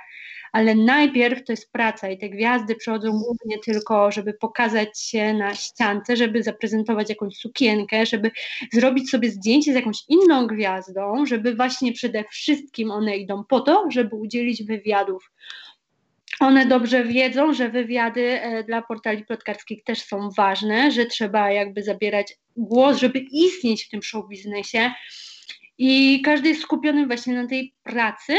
ale 0.52 0.74
najpierw 0.74 1.44
to 1.44 1.52
jest 1.52 1.72
praca 1.72 2.10
i 2.10 2.18
te 2.18 2.28
gwiazdy 2.28 2.74
przychodzą 2.74 3.10
głównie 3.10 3.58
tylko, 3.64 4.12
żeby 4.12 4.34
pokazać 4.34 5.00
się 5.00 5.34
na 5.34 5.54
ściance, 5.54 6.16
żeby 6.16 6.42
zaprezentować 6.42 7.08
jakąś 7.08 7.36
sukienkę, 7.36 8.06
żeby 8.06 8.30
zrobić 8.72 9.10
sobie 9.10 9.30
zdjęcie 9.30 9.72
z 9.72 9.76
jakąś 9.76 9.98
inną 10.08 10.46
gwiazdą, 10.46 11.26
żeby 11.26 11.54
właśnie 11.54 11.92
przede 11.92 12.24
wszystkim 12.30 12.90
one 12.90 13.16
idą 13.16 13.44
po 13.44 13.60
to, 13.60 13.84
żeby 13.90 14.16
udzielić 14.16 14.64
wywiadów. 14.64 15.30
One 16.40 16.66
dobrze 16.66 17.04
wiedzą, 17.04 17.54
że 17.54 17.68
wywiady 17.68 18.40
e, 18.42 18.64
dla 18.64 18.82
portali 18.82 19.24
plotkarskich 19.24 19.84
też 19.84 20.02
są 20.02 20.30
ważne, 20.30 20.90
że 20.90 21.06
trzeba 21.06 21.50
jakby 21.50 21.82
zabierać 21.82 22.38
głos, 22.56 22.96
żeby 22.98 23.18
istnieć 23.18 23.84
w 23.84 23.88
tym 23.88 24.02
show 24.02 24.28
biznesie. 24.28 24.90
I 25.78 26.22
każdy 26.24 26.48
jest 26.48 26.62
skupiony 26.62 27.06
właśnie 27.06 27.34
na 27.34 27.48
tej 27.48 27.74
pracy, 27.82 28.32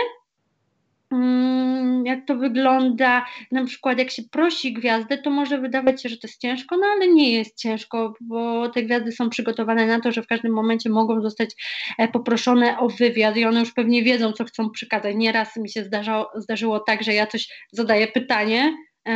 jak 2.06 2.26
to 2.26 2.36
wygląda, 2.36 3.26
na 3.52 3.65
przykład 3.65 3.99
jak 3.99 4.12
się 4.12 4.23
prosi 4.32 4.73
gwiazdę, 4.73 5.17
to 5.17 5.30
może 5.30 5.62
wydawać 5.62 6.04
się, 6.04 6.10
że 6.10 6.17
to 6.17 6.28
jest 6.28 6.41
ciężko, 6.41 6.78
no 6.78 6.86
ale 6.95 7.08
nie 7.08 7.32
jest 7.32 7.58
ciężko, 7.58 8.13
bo 8.21 8.69
te 8.69 8.84
gwiazdy 8.84 9.12
są 9.12 9.30
przygotowane 9.30 9.88
na 9.88 9.99
to, 9.99 10.12
że 10.12 10.21
w 10.21 10.28
każdym 10.28 10.54
momencie 10.54 10.89
mogą 10.89 11.21
zostać 11.21 11.49
e, 11.97 12.08
poproszone 12.08 12.80
o 12.80 12.89
wywiad 12.89 13.38
i 13.38 13.45
one 13.45 13.60
już 13.60 13.73
pewnie 13.73 14.04
wiedzą, 14.04 14.32
co 14.32 14.43
chcą 14.43 14.69
przekazać. 14.69 15.15
Nieraz 15.15 15.58
mi 15.58 15.69
się 15.69 15.84
zdarzało, 15.84 16.32
zdarzyło 16.36 16.80
tak, 16.80 17.04
że 17.04 17.13
ja 17.13 17.28
coś 17.28 17.47
zadaję 17.71 18.08
pytanie, 18.08 18.73
e, 19.08 19.12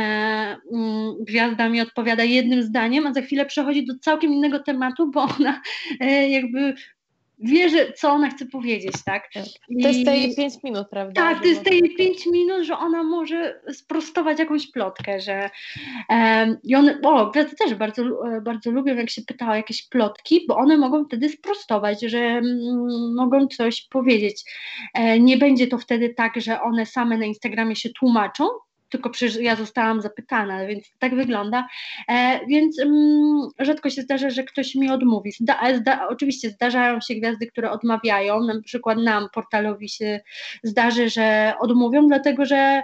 mm, 0.74 1.14
gwiazda 1.20 1.68
mi 1.68 1.80
odpowiada 1.80 2.24
jednym 2.24 2.62
zdaniem, 2.62 3.06
a 3.06 3.12
za 3.12 3.22
chwilę 3.22 3.46
przechodzi 3.46 3.86
do 3.86 3.94
całkiem 4.02 4.32
innego 4.32 4.58
tematu, 4.58 5.10
bo 5.10 5.22
ona 5.40 5.60
e, 6.00 6.28
jakby 6.28 6.74
wie, 7.40 7.68
że, 7.68 7.92
co 7.92 8.10
ona 8.10 8.30
chce 8.30 8.46
powiedzieć, 8.46 8.92
tak? 9.04 9.28
tak. 9.34 9.44
To 9.82 9.88
jest 9.88 10.04
tej 10.04 10.34
5 10.36 10.54
minut, 10.64 10.88
prawda? 10.90 11.22
Tak, 11.22 11.42
to 11.42 11.48
jest 11.48 11.64
tej 11.64 11.94
5 11.96 12.26
minut, 12.26 12.62
że 12.62 12.78
ona 12.78 13.02
może 13.02 13.60
sprostować 13.72 14.38
jakąś 14.38 14.70
plotkę, 14.70 15.20
że 15.20 15.50
um, 16.08 16.56
i 16.64 16.74
one, 16.74 17.00
o, 17.04 17.30
gwiazdy 17.30 17.56
też 17.56 17.74
bardzo, 17.74 18.02
bardzo 18.42 18.70
lubią, 18.70 18.96
jak 18.96 19.10
się 19.10 19.22
pyta 19.22 19.50
o 19.50 19.54
jakieś 19.54 19.88
plotki, 19.88 20.44
bo 20.48 20.56
one 20.56 20.76
mogą 20.76 21.04
wtedy 21.04 21.28
sprostować, 21.28 22.00
że 22.02 22.18
mm, 22.18 23.14
mogą 23.14 23.46
coś 23.46 23.86
powiedzieć. 23.90 24.44
E, 24.94 25.20
nie 25.20 25.36
będzie 25.36 25.66
to 25.66 25.78
wtedy 25.78 26.14
tak, 26.14 26.40
że 26.40 26.60
one 26.60 26.86
same 26.86 27.18
na 27.18 27.24
Instagramie 27.24 27.76
się 27.76 27.88
tłumaczą, 27.90 28.44
tylko 28.88 29.10
przecież 29.10 29.36
ja 29.36 29.56
zostałam 29.56 30.02
zapytana, 30.02 30.66
więc 30.66 30.92
tak 30.98 31.14
wygląda. 31.14 31.68
E, 32.08 32.40
więc 32.46 32.80
mm, 32.80 33.48
rzadko 33.58 33.90
się 33.90 34.02
zdarza, 34.02 34.30
że 34.30 34.44
ktoś 34.44 34.74
mi 34.74 34.90
odmówi. 34.90 35.32
Zda, 35.32 35.60
zda, 35.76 36.08
oczywiście 36.08 36.50
zdarzają 36.50 37.00
się 37.00 37.14
gwiazdy, 37.14 37.46
które 37.46 37.70
odmawiają, 37.70 38.40
na 38.40 38.62
przykład 38.62 38.98
nam, 38.98 39.28
portalowi 39.34 39.88
się 39.88 40.20
zdarzy, 40.62 41.10
że 41.10 41.54
odmówią, 41.60 42.08
dlatego 42.08 42.44
że 42.44 42.82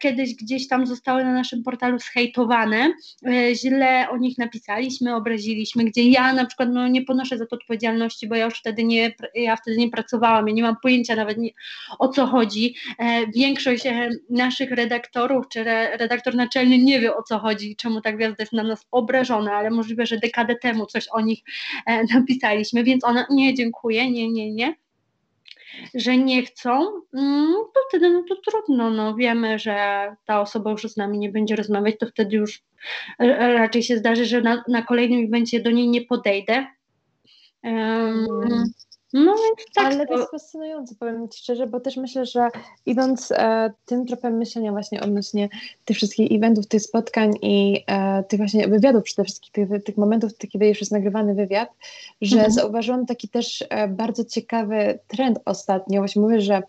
kiedyś 0.00 0.34
gdzieś 0.34 0.68
tam 0.68 0.86
zostały 0.86 1.24
na 1.24 1.32
naszym 1.32 1.62
portalu 1.62 1.98
zhejtowane, 1.98 2.92
e, 3.26 3.54
źle 3.54 4.06
o 4.10 4.16
nich 4.16 4.38
napisaliśmy, 4.38 5.14
obraziliśmy, 5.14 5.84
gdzie 5.84 6.08
ja 6.08 6.32
na 6.32 6.46
przykład 6.46 6.68
no, 6.72 6.88
nie 6.88 7.02
ponoszę 7.02 7.38
za 7.38 7.46
to 7.46 7.56
odpowiedzialności, 7.56 8.28
bo 8.28 8.34
ja 8.34 8.44
już 8.44 8.58
wtedy 8.58 8.84
nie, 8.84 9.14
ja 9.34 9.56
wtedy 9.56 9.76
nie 9.76 9.90
pracowałam, 9.90 10.48
ja 10.48 10.54
nie 10.54 10.62
mam 10.62 10.76
pojęcia 10.82 11.16
nawet 11.16 11.38
nie, 11.38 11.50
o 11.98 12.08
co 12.08 12.26
chodzi. 12.26 12.74
E, 12.98 13.26
większość 13.26 13.86
e, 13.86 14.10
naszych 14.30 14.70
redaktorów 14.70 15.48
czy 15.48 15.64
redaktor 15.98 16.34
naczelny 16.34 16.78
nie 16.78 17.00
wie 17.00 17.16
o 17.16 17.22
co 17.22 17.38
chodzi, 17.38 17.76
czemu 17.76 18.00
ta 18.00 18.12
gwiazda 18.12 18.42
jest 18.42 18.52
na 18.52 18.62
nas 18.62 18.86
obrażona, 18.90 19.52
ale 19.52 19.70
możliwe, 19.70 20.06
że 20.06 20.18
dekadę 20.18 20.56
temu 20.56 20.86
coś 20.86 21.08
o 21.12 21.20
nich 21.20 21.40
e, 21.86 22.04
napisaliśmy, 22.14 22.84
więc 22.84 23.04
ona 23.04 23.26
nie, 23.30 23.54
dziękuję, 23.54 24.10
nie, 24.10 24.32
nie, 24.32 24.52
nie. 24.52 24.74
Że 25.94 26.16
nie 26.16 26.42
chcą, 26.42 27.02
mm, 27.14 27.52
to 27.74 27.80
wtedy 27.88 28.10
no 28.10 28.24
to 28.28 28.36
trudno, 28.50 28.90
no 28.90 29.14
wiemy, 29.14 29.58
że 29.58 30.06
ta 30.26 30.40
osoba 30.40 30.70
już 30.70 30.82
z 30.82 30.96
nami 30.96 31.18
nie 31.18 31.28
będzie 31.28 31.56
rozmawiać, 31.56 31.98
to 31.98 32.06
wtedy 32.06 32.36
już 32.36 32.62
raczej 33.38 33.82
się 33.82 33.96
zdarzy, 33.96 34.24
że 34.24 34.40
na, 34.40 34.64
na 34.68 34.82
kolejnym 34.82 35.24
evencie 35.24 35.60
do 35.60 35.70
niej 35.70 35.88
nie 35.88 36.02
podejdę. 36.02 36.66
Um, 37.62 38.26
no 39.12 39.34
więc 39.34 39.74
tak. 39.74 39.86
Ale 39.86 40.06
to 40.06 40.18
jest 40.18 40.30
fascynujące, 40.30 40.94
powiem 40.94 41.28
Ci 41.28 41.38
szczerze, 41.38 41.66
bo 41.66 41.80
też 41.80 41.96
myślę, 41.96 42.26
że 42.26 42.48
idąc 42.86 43.32
e, 43.32 43.72
tym 43.86 44.06
tropem 44.06 44.36
myślenia 44.36 44.72
właśnie 44.72 45.00
odnośnie 45.00 45.48
tych 45.84 45.96
wszystkich 45.96 46.32
eventów, 46.32 46.66
tych 46.66 46.82
spotkań 46.82 47.34
i 47.42 47.84
e, 47.86 48.24
tych 48.24 48.38
właśnie 48.38 48.68
wywiadów 48.68 49.02
przede 49.02 49.24
wszystkim, 49.24 49.68
tych, 49.68 49.84
tych 49.84 49.96
momentów, 49.96 50.30
kiedy 50.52 50.68
już 50.68 50.80
jest 50.80 50.92
nagrywany 50.92 51.34
wywiad, 51.34 51.68
że 52.22 52.36
mhm. 52.36 52.52
zauważyłam 52.52 53.06
taki 53.06 53.28
też 53.28 53.64
e, 53.70 53.88
bardzo 53.88 54.24
ciekawy 54.24 54.98
trend 55.08 55.38
ostatnio. 55.44 56.00
Właśnie 56.00 56.22
mówię, 56.22 56.40
że, 56.40 56.62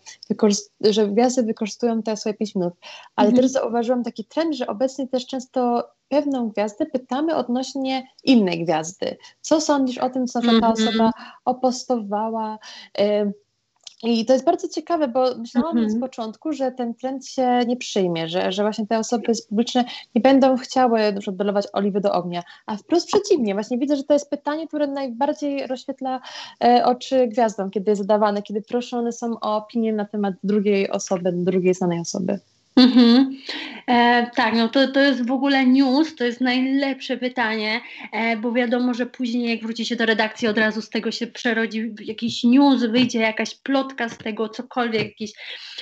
że 0.80 1.08
gwiazdy 1.08 1.42
wykorzystują 1.42 2.02
te 2.02 2.16
swoje 2.16 2.34
5 2.34 2.54
minut, 2.54 2.74
ale 3.16 3.28
mhm. 3.28 3.42
też 3.42 3.52
zauważyłam 3.52 4.04
taki 4.04 4.24
trend, 4.24 4.54
że 4.54 4.66
obecnie 4.66 5.08
też 5.08 5.26
często 5.26 5.88
pewną 6.08 6.48
gwiazdę 6.48 6.86
pytamy 6.86 7.36
odnośnie 7.36 8.06
innej 8.24 8.64
gwiazdy. 8.64 9.16
Co 9.40 9.60
sądzisz 9.60 9.98
o 9.98 10.10
tym, 10.10 10.26
co 10.26 10.40
ta 10.40 10.48
mm 10.48 10.60
-hmm. 10.60 10.72
osoba 10.72 11.10
opostowała? 11.44 12.58
I 14.02 14.24
to 14.24 14.32
jest 14.32 14.44
bardzo 14.44 14.68
ciekawe, 14.68 15.08
bo 15.08 15.24
myślałam 15.38 15.76
-hmm. 15.76 15.90
z 15.90 16.00
początku, 16.00 16.52
że 16.52 16.72
ten 16.72 16.94
trend 16.94 17.26
się 17.26 17.60
nie 17.66 17.76
przyjmie, 17.76 18.28
że, 18.28 18.52
że 18.52 18.62
właśnie 18.62 18.86
te 18.86 18.98
osoby 18.98 19.32
publiczne 19.48 19.84
nie 20.14 20.20
będą 20.20 20.56
chciały 20.56 21.00
dolować 21.32 21.66
oliwy 21.72 22.00
do 22.00 22.12
ognia, 22.12 22.42
a 22.66 22.76
wprost 22.76 23.06
przeciwnie. 23.06 23.54
Właśnie 23.54 23.78
widzę, 23.78 23.96
że 23.96 24.04
to 24.04 24.12
jest 24.12 24.30
pytanie, 24.30 24.68
które 24.68 24.86
najbardziej 24.86 25.66
rozświetla 25.66 26.20
e, 26.64 26.84
oczy 26.84 27.26
gwiazdom, 27.26 27.70
kiedy 27.70 27.90
jest 27.90 28.02
zadawane, 28.02 28.42
kiedy 28.42 28.62
proszone 28.62 29.12
są 29.12 29.40
o 29.40 29.56
opinię 29.56 29.92
na 29.92 30.04
temat 30.04 30.34
drugiej 30.44 30.90
osoby, 30.90 31.32
drugiej 31.32 31.74
znanej 31.74 32.00
osoby. 32.00 32.40
Mhm. 32.76 33.36
E, 33.86 34.30
tak, 34.36 34.54
no 34.54 34.68
to, 34.68 34.88
to 34.88 35.00
jest 35.00 35.26
w 35.26 35.32
ogóle 35.32 35.66
news, 35.66 36.16
to 36.16 36.24
jest 36.24 36.40
najlepsze 36.40 37.16
pytanie, 37.16 37.80
e, 38.12 38.36
bo 38.36 38.52
wiadomo, 38.52 38.94
że 38.94 39.06
później 39.06 39.50
jak 39.50 39.62
wróci 39.62 39.86
się 39.86 39.96
do 39.96 40.06
redakcji, 40.06 40.48
od 40.48 40.58
razu 40.58 40.82
z 40.82 40.90
tego 40.90 41.10
się 41.10 41.26
przerodzi 41.26 41.94
jakiś 42.00 42.44
news, 42.44 42.84
wyjdzie 42.84 43.18
jakaś 43.18 43.54
plotka 43.54 44.08
z 44.08 44.18
tego, 44.18 44.48
cokolwiek, 44.48 45.02
jakiś, 45.02 45.32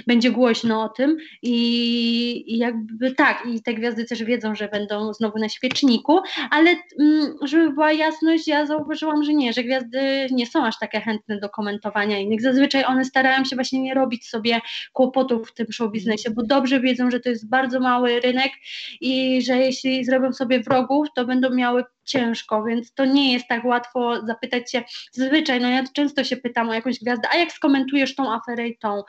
będzie 0.06 0.30
głośno 0.30 0.82
o 0.82 0.88
tym 0.88 1.16
i, 1.42 2.54
i 2.54 2.58
jakby 2.58 3.14
tak, 3.14 3.46
i 3.54 3.62
te 3.62 3.74
gwiazdy 3.74 4.04
też 4.04 4.24
wiedzą, 4.24 4.54
że 4.54 4.68
będą 4.68 5.14
znowu 5.14 5.38
na 5.38 5.48
świeczniku, 5.48 6.20
ale 6.50 6.70
mm, 7.00 7.34
żeby 7.42 7.70
była 7.72 7.92
jasność, 7.92 8.48
ja 8.48 8.66
zauważyłam, 8.66 9.24
że 9.24 9.34
nie, 9.34 9.52
że 9.52 9.64
gwiazdy 9.64 10.26
nie 10.30 10.46
są 10.46 10.66
aż 10.66 10.78
takie 10.78 11.00
chętne 11.00 11.40
do 11.40 11.48
komentowania 11.48 12.18
innych, 12.18 12.40
zazwyczaj 12.40 12.84
one 12.84 13.04
starają 13.04 13.44
się 13.44 13.56
właśnie 13.56 13.82
nie 13.82 13.94
robić 13.94 14.28
sobie 14.28 14.60
kłopotów 14.92 15.48
w 15.48 15.54
tym 15.54 15.66
show 15.72 15.92
biznesie, 15.92 16.30
bo 16.30 16.42
dobrze 16.42 16.80
wiedzą, 16.82 17.10
że 17.10 17.20
to 17.20 17.28
jest 17.28 17.48
bardzo 17.48 17.80
mały 17.80 18.20
rynek 18.20 18.52
i 19.00 19.42
że 19.42 19.56
jeśli 19.56 20.04
zrobią 20.04 20.32
sobie 20.32 20.60
wrogów, 20.60 21.08
to 21.16 21.24
będą 21.24 21.50
miały 21.50 21.84
ciężko, 22.04 22.64
więc 22.64 22.94
to 22.94 23.04
nie 23.04 23.32
jest 23.32 23.48
tak 23.48 23.64
łatwo 23.64 24.26
zapytać 24.26 24.72
się. 24.72 24.82
Zazwyczaj, 25.12 25.60
no 25.60 25.68
ja 25.68 25.84
często 25.92 26.24
się 26.24 26.36
pytam 26.36 26.68
o 26.68 26.74
jakąś 26.74 26.98
gwiazdę, 27.00 27.28
a 27.32 27.36
jak 27.36 27.52
skomentujesz 27.52 28.14
tą 28.14 28.32
aferę 28.32 28.68
i 28.68 28.78
tą? 28.78 29.02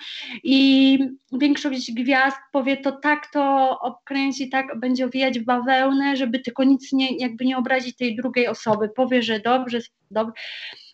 I 0.43 0.99
większość 1.31 1.93
gwiazd 1.93 2.37
powie 2.51 2.77
to 2.77 2.91
tak, 2.91 3.27
to 3.31 3.77
obkręci, 3.79 4.49
tak, 4.49 4.79
będzie 4.79 5.05
owijać 5.05 5.39
bawełnę, 5.39 6.17
żeby 6.17 6.39
tylko 6.39 6.63
nic 6.63 6.93
nie, 6.93 7.17
jakby 7.17 7.45
nie 7.45 7.57
obrazić 7.57 7.95
tej 7.97 8.15
drugiej 8.15 8.47
osoby. 8.47 8.89
Powie, 8.89 9.23
że 9.23 9.39
dobrze, 9.39 9.79
dobrze 10.11 10.33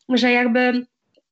że 0.10 0.32
jakby 0.32 0.86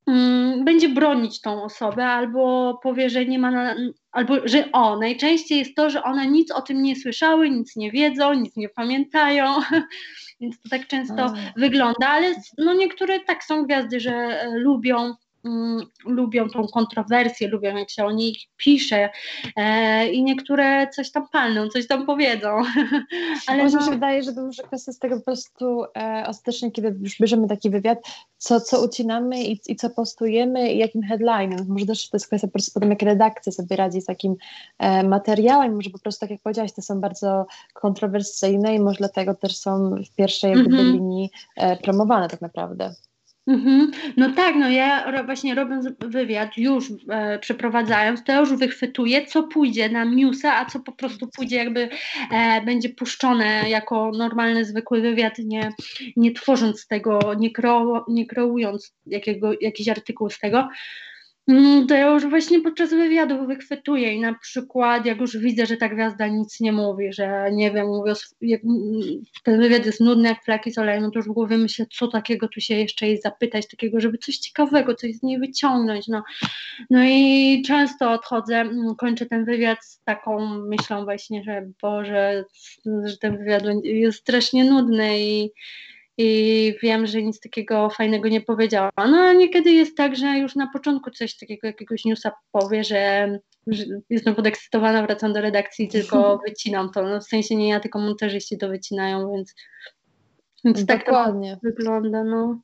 Mm, 0.07 0.65
będzie 0.65 0.89
bronić 0.89 1.41
tą 1.41 1.63
osobę, 1.63 2.05
albo 2.05 2.73
powie, 2.83 3.09
że 3.09 3.25
nie 3.25 3.39
ma, 3.39 3.51
na, 3.51 3.75
albo 4.17 4.35
że 4.45 4.71
o, 4.71 4.99
najczęściej 4.99 5.59
jest 5.59 5.75
to, 5.75 5.89
że 5.89 6.03
one 6.03 6.27
nic 6.27 6.51
o 6.51 6.61
tym 6.61 6.81
nie 6.81 6.95
słyszały, 6.95 7.49
nic 7.49 7.75
nie 7.75 7.91
wiedzą, 7.91 8.33
nic 8.33 8.55
nie 8.55 8.69
pamiętają, 8.69 9.55
więc 10.41 10.61
to 10.61 10.69
tak 10.69 10.87
często 10.87 11.25
A. 11.25 11.33
wygląda, 11.57 12.07
ale 12.07 12.35
no 12.57 12.73
niektóre 12.73 13.19
tak 13.19 13.43
są 13.43 13.63
gwiazdy, 13.63 13.99
że 13.99 14.13
e, 14.13 14.49
lubią 14.49 15.13
lubią 16.05 16.49
tą 16.49 16.67
kontrowersję, 16.67 17.47
lubią 17.47 17.77
jak 17.77 17.89
się 17.89 18.05
o 18.05 18.11
nich 18.11 18.37
pisze 18.57 19.09
e, 19.55 20.07
i 20.07 20.23
niektóre 20.23 20.87
coś 20.87 21.11
tam 21.11 21.27
palną, 21.31 21.67
coś 21.67 21.87
tam 21.87 22.05
powiedzą. 22.05 22.49
Ale 23.47 23.61
Właśnie 23.61 23.79
no... 23.79 23.85
się 23.85 23.91
wydaje, 23.91 24.23
że 24.23 24.33
to 24.33 24.41
może 24.41 24.63
kwestia 24.63 24.91
z 24.91 24.99
tego 24.99 25.17
po 25.17 25.23
prostu 25.25 25.83
e, 25.97 26.23
ostatecznie, 26.27 26.71
kiedy 26.71 26.95
już 27.01 27.19
bierzemy 27.19 27.47
taki 27.47 27.69
wywiad, 27.69 27.99
co, 28.37 28.61
co 28.61 28.85
ucinamy 28.85 29.43
i, 29.43 29.59
i 29.67 29.75
co 29.75 29.89
postujemy 29.89 30.73
i 30.73 30.77
jakim 30.77 31.03
headlinem. 31.03 31.65
Może 31.67 31.85
też 31.85 32.09
to 32.09 32.17
jest 32.17 32.27
kwestia 32.27 32.47
po 32.47 32.51
prostu 32.51 32.71
potem, 32.73 32.89
jak 32.89 33.01
redakcja 33.01 33.51
sobie 33.51 33.75
radzi 33.75 34.01
z 34.01 34.05
takim 34.05 34.35
e, 34.79 35.03
materiałem, 35.03 35.75
może 35.75 35.89
po 35.89 35.99
prostu 35.99 36.19
tak 36.19 36.29
jak 36.29 36.41
powiedziałaś, 36.41 36.71
to 36.73 36.81
są 36.81 37.01
bardzo 37.01 37.45
kontrowersyjne 37.73 38.75
i 38.75 38.79
może 38.79 38.97
dlatego 38.97 39.33
też 39.33 39.57
są 39.57 39.89
w 40.11 40.15
pierwszej 40.15 40.51
mm 40.51 40.65
-hmm. 40.65 40.93
linii 40.93 41.29
e, 41.55 41.77
promowane 41.77 42.27
tak 42.29 42.41
naprawdę. 42.41 42.95
Mhm. 43.47 43.91
No 44.17 44.31
tak, 44.31 44.55
no 44.55 44.69
ja 44.69 45.23
właśnie 45.23 45.55
robiąc 45.55 45.87
wywiad, 45.99 46.57
już 46.57 46.91
e, 47.09 47.39
przeprowadzając, 47.39 48.23
to 48.23 48.39
już 48.39 48.53
wychwytuję, 48.53 49.25
co 49.25 49.43
pójdzie 49.43 49.89
na 49.89 50.03
newsa, 50.03 50.55
a 50.55 50.65
co 50.65 50.79
po 50.79 50.91
prostu 50.91 51.27
pójdzie 51.27 51.55
jakby 51.55 51.89
e, 52.31 52.61
będzie 52.61 52.89
puszczone 52.89 53.69
jako 53.69 54.11
normalny, 54.17 54.65
zwykły 54.65 55.01
wywiad, 55.01 55.33
nie, 55.39 55.69
nie 56.15 56.31
tworząc 56.31 56.87
tego, 56.87 57.33
nie, 57.33 57.51
kreu, 57.51 58.03
nie 58.07 58.25
kreując 58.25 58.95
jakiego, 59.05 59.51
jakiś 59.61 59.89
artykuł 59.89 60.29
z 60.29 60.39
tego. 60.39 60.69
Mm, 61.47 61.87
to 61.87 61.95
ja 61.95 62.07
już 62.07 62.25
właśnie 62.29 62.61
podczas 62.61 62.89
wywiadu 62.89 63.47
wychwytuję 63.47 64.13
i 64.13 64.19
na 64.21 64.33
przykład 64.33 65.05
jak 65.05 65.21
już 65.21 65.37
widzę, 65.37 65.65
że 65.65 65.77
ta 65.77 65.89
gwiazda 65.89 66.27
nic 66.27 66.59
nie 66.59 66.71
mówi, 66.71 67.13
że 67.13 67.49
nie 67.51 67.71
wiem, 67.71 67.87
mówię, 67.87 68.13
ten 69.43 69.61
wywiad 69.61 69.85
jest 69.85 69.99
nudny 69.99 70.29
jak 70.29 70.43
flaki 70.43 70.71
z 70.71 70.77
olejem, 70.77 71.03
no 71.03 71.11
to 71.11 71.19
już 71.19 71.27
w 71.27 71.31
głowie 71.31 71.57
myślę, 71.57 71.85
co 71.91 72.07
takiego 72.07 72.47
tu 72.47 72.61
się 72.61 72.75
jeszcze 72.75 73.07
jest 73.07 73.23
zapytać, 73.23 73.67
takiego, 73.67 73.99
żeby 73.99 74.17
coś 74.17 74.37
ciekawego, 74.37 74.95
coś 74.95 75.15
z 75.15 75.23
niej 75.23 75.39
wyciągnąć, 75.39 76.07
no. 76.07 76.23
No 76.89 77.03
i 77.03 77.63
często 77.67 78.11
odchodzę, 78.11 78.55
mm, 78.55 78.95
kończę 78.95 79.25
ten 79.25 79.45
wywiad 79.45 79.85
z 79.85 80.03
taką 80.03 80.59
myślą 80.59 81.03
właśnie, 81.03 81.43
że 81.43 81.67
Boże, 81.81 82.45
że 83.05 83.17
ten 83.17 83.37
wywiad 83.37 83.63
jest 83.83 84.19
strasznie 84.19 84.63
nudny 84.65 85.19
i 85.19 85.51
i 86.17 86.73
wiem, 86.81 87.07
że 87.07 87.23
nic 87.23 87.39
takiego 87.39 87.89
fajnego 87.89 88.29
nie 88.29 88.41
powiedziała. 88.41 88.91
No 88.97 89.17
a 89.17 89.33
niekiedy 89.33 89.71
jest 89.71 89.97
tak, 89.97 90.15
że 90.15 90.37
już 90.37 90.55
na 90.55 90.67
początku 90.67 91.11
coś 91.11 91.37
takiego, 91.37 91.67
jakiegoś 91.67 92.05
newsa 92.05 92.31
powie, 92.51 92.83
że, 92.83 93.39
że 93.67 93.85
jestem 94.09 94.35
podekscytowana, 94.35 95.03
wracam 95.03 95.33
do 95.33 95.41
redakcji 95.41 95.85
i 95.85 95.89
tylko 95.89 96.37
wycinam 96.47 96.91
to. 96.91 97.01
No, 97.01 97.19
w 97.19 97.23
sensie 97.23 97.55
nie 97.55 97.69
ja, 97.69 97.79
tylko 97.79 97.99
montażyści 97.99 98.57
to 98.57 98.69
wycinają, 98.69 99.31
więc, 99.31 99.55
więc 100.65 100.85
tak 100.85 101.05
to 101.05 101.33
wygląda. 101.63 102.23
No. 102.23 102.59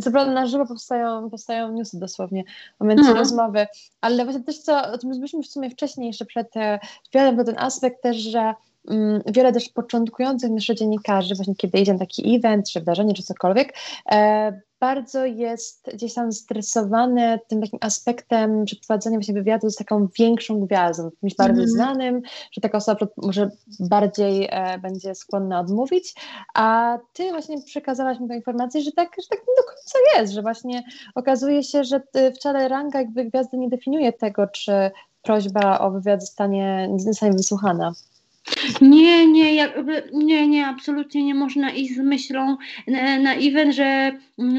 Co 0.00 0.10
prawda 0.10 0.32
na 0.32 0.46
żywo 0.46 0.66
powstają, 0.66 1.30
powstają 1.30 1.72
newsy 1.72 1.98
dosłownie 1.98 2.44
w 2.76 2.80
momencie 2.80 3.00
mhm. 3.00 3.18
rozmowy, 3.18 3.66
ale 4.00 4.24
właśnie 4.24 4.44
też 4.44 4.58
co, 4.58 4.92
o 4.92 4.98
mówiliśmy 5.04 5.42
w 5.42 5.46
sumie 5.46 5.70
wcześniej, 5.70 6.06
jeszcze 6.06 6.24
przed 6.24 6.56
e, 6.56 6.78
wywiadem, 7.12 7.36
to 7.36 7.44
ten 7.44 7.58
aspekt 7.58 8.02
też, 8.02 8.16
że 8.16 8.54
wiele 9.26 9.52
też 9.52 9.68
początkujących 9.68 10.50
myślę 10.50 10.74
dziennikarzy, 10.74 11.34
właśnie 11.34 11.54
kiedy 11.54 11.78
idzie 11.78 11.92
na 11.92 11.98
taki 11.98 12.36
event, 12.36 12.70
czy 12.70 12.80
wydarzenie, 12.80 13.14
czy 13.14 13.22
cokolwiek, 13.22 13.74
e, 14.10 14.60
bardzo 14.80 15.24
jest 15.24 15.90
gdzieś 15.94 16.14
tam 16.14 16.32
stresowany 16.32 17.40
tym 17.48 17.60
takim 17.60 17.78
aspektem 17.82 18.64
przeprowadzenia 18.64 19.16
właśnie 19.16 19.34
wywiadu 19.34 19.70
z 19.70 19.76
taką 19.76 20.08
większą 20.18 20.60
gwiazdą, 20.60 21.10
kimś 21.20 21.34
bardzo 21.34 21.62
mm. 21.62 21.68
znanym, 21.68 22.22
że 22.52 22.60
taka 22.60 22.78
osoba 22.78 23.06
może 23.16 23.50
bardziej 23.80 24.48
e, 24.50 24.78
będzie 24.78 25.14
skłonna 25.14 25.60
odmówić, 25.60 26.14
a 26.54 26.98
ty 27.12 27.30
właśnie 27.30 27.62
przekazałaś 27.62 28.20
mi 28.20 28.28
tę 28.28 28.36
informację, 28.36 28.80
że 28.80 28.92
tak, 28.92 29.08
że 29.22 29.28
tak 29.30 29.38
nie 29.38 29.54
do 29.56 29.62
końca 29.62 29.98
jest, 30.16 30.32
że 30.32 30.42
właśnie 30.42 30.82
okazuje 31.14 31.62
się, 31.62 31.84
że 31.84 32.02
wcale 32.34 32.68
ranga 32.68 32.98
jakby 32.98 33.24
gwiazdy 33.24 33.58
nie 33.58 33.68
definiuje 33.68 34.12
tego, 34.12 34.46
czy 34.46 34.90
prośba 35.22 35.78
o 35.78 35.90
wywiad 35.90 36.20
zostanie, 36.20 36.88
nie 36.88 37.00
zostanie 37.00 37.32
wysłuchana. 37.32 37.92
Nie, 38.80 39.26
nie, 39.26 39.54
jakby, 39.54 40.02
nie, 40.12 40.48
nie, 40.48 40.66
absolutnie 40.66 41.24
nie 41.24 41.34
można 41.34 41.70
iść 41.70 41.94
z 41.94 41.98
myślą 41.98 42.56
na, 42.86 43.18
na 43.18 43.34
event, 43.34 43.74
że 43.74 44.12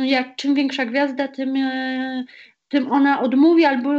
jak 0.04 0.36
czym 0.36 0.56
większa 0.56 0.86
gwiazda, 0.86 1.28
tym, 1.28 1.56
e, 1.56 2.24
tym 2.70 2.92
ona 2.92 3.22
odmówi 3.22 3.66
albo 3.66 3.92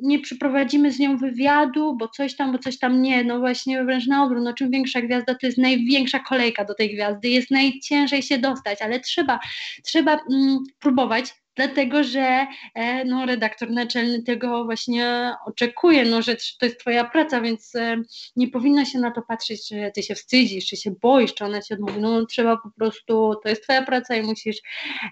nie 0.00 0.18
przeprowadzimy 0.18 0.92
z 0.92 0.98
nią 0.98 1.16
wywiadu, 1.16 1.96
bo 1.96 2.08
coś 2.08 2.36
tam, 2.36 2.52
bo 2.52 2.58
coś 2.58 2.78
tam 2.78 3.02
nie. 3.02 3.24
No 3.24 3.38
właśnie 3.38 3.84
wręcz 3.84 4.06
na 4.06 4.24
odwrót, 4.24 4.44
no 4.44 4.52
czym 4.52 4.70
większa 4.70 5.02
gwiazda, 5.02 5.34
to 5.34 5.46
jest 5.46 5.58
największa 5.58 6.18
kolejka 6.18 6.64
do 6.64 6.74
tej 6.74 6.94
gwiazdy, 6.94 7.28
jest 7.28 7.50
najciężej 7.50 8.22
się 8.22 8.38
dostać, 8.38 8.82
ale 8.82 9.00
trzeba, 9.00 9.40
trzeba 9.84 10.18
mm, 10.30 10.58
próbować, 10.78 11.34
dlatego 11.56 12.04
że 12.04 12.46
e, 12.74 13.04
no, 13.04 13.26
redaktor 13.26 13.70
naczelny 13.70 14.22
tego 14.22 14.64
właśnie 14.64 15.34
oczekuje, 15.46 16.04
no, 16.04 16.22
że 16.22 16.36
to 16.60 16.66
jest 16.66 16.80
twoja 16.80 17.04
praca, 17.04 17.40
więc 17.40 17.74
e, 17.74 17.96
nie 18.36 18.48
powinno 18.48 18.84
się 18.84 18.98
na 18.98 19.10
to 19.10 19.22
patrzeć, 19.22 19.68
czy 19.68 19.90
ty 19.94 20.02
się 20.02 20.14
wstydzisz, 20.14 20.66
czy 20.66 20.76
się 20.76 20.90
boisz, 20.90 21.34
czy 21.34 21.44
ona 21.44 21.62
ci 21.62 21.74
odmówi, 21.74 22.00
no 22.00 22.26
trzeba 22.26 22.56
po 22.56 22.70
prostu, 22.78 23.34
to 23.42 23.48
jest 23.48 23.62
twoja 23.62 23.82
praca 23.82 24.16
i 24.16 24.22
musisz 24.22 24.56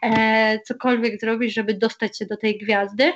e, 0.02 0.58
cokolwiek 0.60 1.20
zrobić, 1.20 1.54
żeby 1.54 1.74
dostać 1.74 2.18
się 2.18 2.26
do 2.26 2.36
tej 2.36 2.58
gwiazdy. 2.58 3.12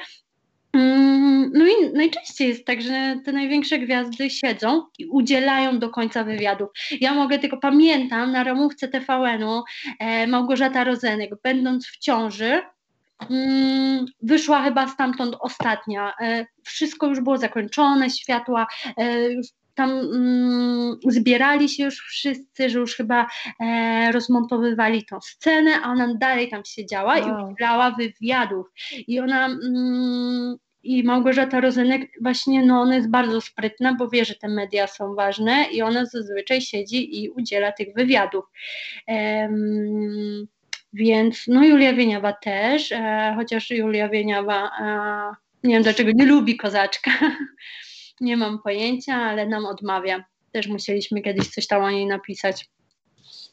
Mm, 0.73 1.51
no 1.55 1.67
i 1.67 1.93
najczęściej 1.93 2.49
jest 2.49 2.65
tak, 2.65 2.83
że 2.83 3.21
te 3.25 3.33
największe 3.33 3.79
gwiazdy 3.79 4.31
siedzą 4.31 4.83
i 4.99 5.07
udzielają 5.07 5.79
do 5.79 5.91
końca 5.91 6.25
wywiadów. 6.25 6.69
Ja 7.01 7.15
mogę 7.15 7.39
tylko 7.39 7.57
pamiętam 7.57 8.33
na 8.33 8.45
ramówce 8.45 8.89
TVN-u 8.89 9.63
e, 9.99 10.27
Małgorzata 10.27 10.85
Rozenek, 10.85 11.31
będąc 11.43 11.87
w 11.87 11.99
ciąży, 11.99 12.63
wyszła 14.23 14.63
chyba 14.63 14.89
stamtąd 14.89 15.37
ostatnia. 15.41 16.13
E, 16.21 16.47
wszystko 16.65 17.07
już 17.07 17.21
było 17.21 17.39
zakończone, 17.39 18.11
światła 18.11 18.67
e, 18.97 19.31
już 19.33 19.47
tam 19.75 19.91
mm, 19.91 20.97
zbierali 21.09 21.69
się 21.69 21.85
już 21.85 22.01
wszyscy, 22.01 22.71
że 22.71 22.79
już 22.79 22.97
chyba 22.97 23.27
e, 23.61 24.13
rozmontowywali 24.13 25.05
tą 25.05 25.21
scenę, 25.21 25.71
a 25.83 25.91
ona 25.91 26.15
dalej 26.15 26.49
tam 26.49 26.63
siedziała 26.65 27.19
wow. 27.19 27.49
i 27.49 27.53
udzielała 27.53 27.91
wywiadów. 27.91 28.67
I 29.07 29.21
ona 29.21 29.47
mm, 29.47 30.57
i 30.83 31.05
Małgorzata 31.05 31.61
Rozenek 31.61 32.11
właśnie, 32.21 32.67
no 32.67 32.81
ona 32.81 32.95
jest 32.95 33.11
bardzo 33.11 33.41
sprytna, 33.41 33.95
bo 33.95 34.09
wie, 34.09 34.25
że 34.25 34.35
te 34.35 34.49
media 34.49 34.87
są 34.87 35.15
ważne 35.15 35.65
i 35.73 35.83
ona 35.83 36.07
zazwyczaj 36.07 36.61
siedzi 36.61 37.23
i 37.23 37.31
udziela 37.31 37.73
tych 37.73 37.95
wywiadów. 37.95 38.45
Um, 39.09 40.47
więc 40.97 41.45
no 41.49 41.65
Julia 41.65 41.93
Wieniawa 41.93 42.33
też, 42.33 42.93
e, 42.93 43.33
chociaż 43.37 43.71
Julia 43.71 44.09
Wieniawa 44.09 44.71
e, 44.81 45.69
nie 45.69 45.75
wiem 45.75 45.83
dlaczego 45.83 46.11
nie 46.15 46.27
lubi 46.27 46.57
kozaczka, 46.57 47.11
nie 48.21 48.37
mam 48.37 48.63
pojęcia, 48.63 49.15
ale 49.15 49.47
nam 49.47 49.67
odmawia. 49.67 50.25
Też 50.53 50.69
musieliśmy 50.69 51.23
kiedyś 51.23 51.49
coś 51.49 51.67
tam 51.67 51.83
o 51.83 51.91
niej 51.91 52.07
napisać. 52.07 52.71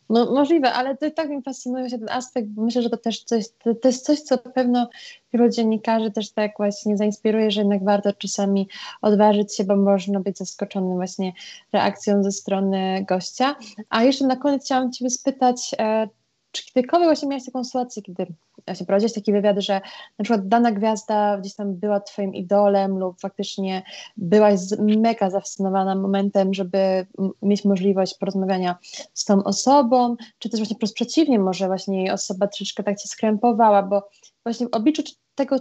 No 0.10 0.32
możliwe, 0.32 0.74
ale 0.74 0.98
to 0.98 1.12
tak 1.12 1.30
mi 1.30 1.42
fascynuje 1.42 1.90
się 1.90 2.00
ten 2.00 2.10
aspekt, 2.10 2.48
bo 2.48 2.64
myślę, 2.64 2.82
że 2.82 2.90
to 2.90 2.98
też 2.98 3.24
coś, 3.24 3.46
to, 3.64 3.76
to 3.76 3.88
jest 3.88 4.06
coś, 4.06 4.20
co 4.20 4.38
pewno 4.38 4.90
wielu 5.34 5.50
dziennikarzy 5.50 6.12
też 6.12 6.32
tak 6.32 6.52
właśnie 6.58 6.98
zainspiruje, 6.98 7.52
że 7.52 7.62
jednak 7.62 7.84
warto 7.84 8.14
czasami 8.14 8.68
odważyć 9.02 9.56
się, 9.56 9.64
bo 9.64 9.76
można 9.76 10.20
być 10.20 10.38
zaskoczony 10.38 10.96
właśnie 10.96 11.34
reakcją 11.74 12.24
ze 12.24 12.32
strony 12.32 13.06
gościa. 13.10 13.56
A 13.90 14.04
jeszcze 14.04 14.28
na 14.28 14.36
koniec 14.36 14.66
chciałam 14.66 14.92
Ciebie 14.92 15.10
spytać, 15.10 15.72
e, 15.80 16.08
czy 16.54 16.66
kiedykolwiek 16.66 17.08
właśnie 17.08 17.28
miałaś 17.28 17.46
taką 17.46 17.64
sytuację, 17.64 18.02
kiedy 18.02 18.28
właśnie 18.66 18.86
prowadziłeś 18.86 19.14
taki 19.14 19.32
wywiad, 19.32 19.60
że 19.60 19.82
na 20.20 20.24
przykład 20.24 20.48
dana 20.48 20.72
gwiazda 20.72 21.38
gdzieś 21.38 21.56
tam 21.56 21.76
była 21.76 22.00
twoim 22.00 22.36
idolem 22.36 23.00
lub 23.00 23.20
faktycznie 23.20 23.84
byłaś 24.18 24.60
mega 24.80 25.30
zafascynowana 25.30 25.96
momentem, 25.96 26.54
żeby 26.54 27.06
mieć 27.42 27.66
możliwość 27.66 28.18
porozmawiania 28.18 28.76
z 29.14 29.26
tą 29.26 29.44
osobą, 29.44 30.16
czy 30.40 30.50
też 30.50 30.60
właśnie 30.60 30.76
wprost 30.76 30.96
przeciwnie, 30.96 31.40
może 31.40 31.68
właśnie 31.68 32.14
osoba 32.14 32.48
troszeczkę 32.48 32.84
tak 32.84 32.98
cię 32.98 33.08
skrępowała, 33.08 33.84
bo 33.84 34.10
właśnie 34.44 34.68
w 34.68 34.74
obliczu 34.74 35.04
tego 35.36 35.60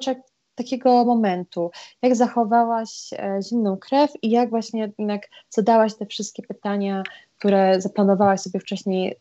takiego 0.55 1.05
momentu, 1.05 1.71
jak 2.03 2.17
zachowałaś 2.17 3.13
e, 3.13 3.39
zimną 3.49 3.77
krew 3.77 4.11
i 4.23 4.31
jak 4.31 4.51
właśnie 4.51 4.81
jednak 4.81 5.29
zadałaś 5.51 5.95
te 5.95 6.07
wszystkie 6.07 6.43
pytania, 6.43 7.03
które 7.39 7.81
zaplanowałaś 7.81 8.41
sobie 8.41 8.61
wcześniej 8.61 9.17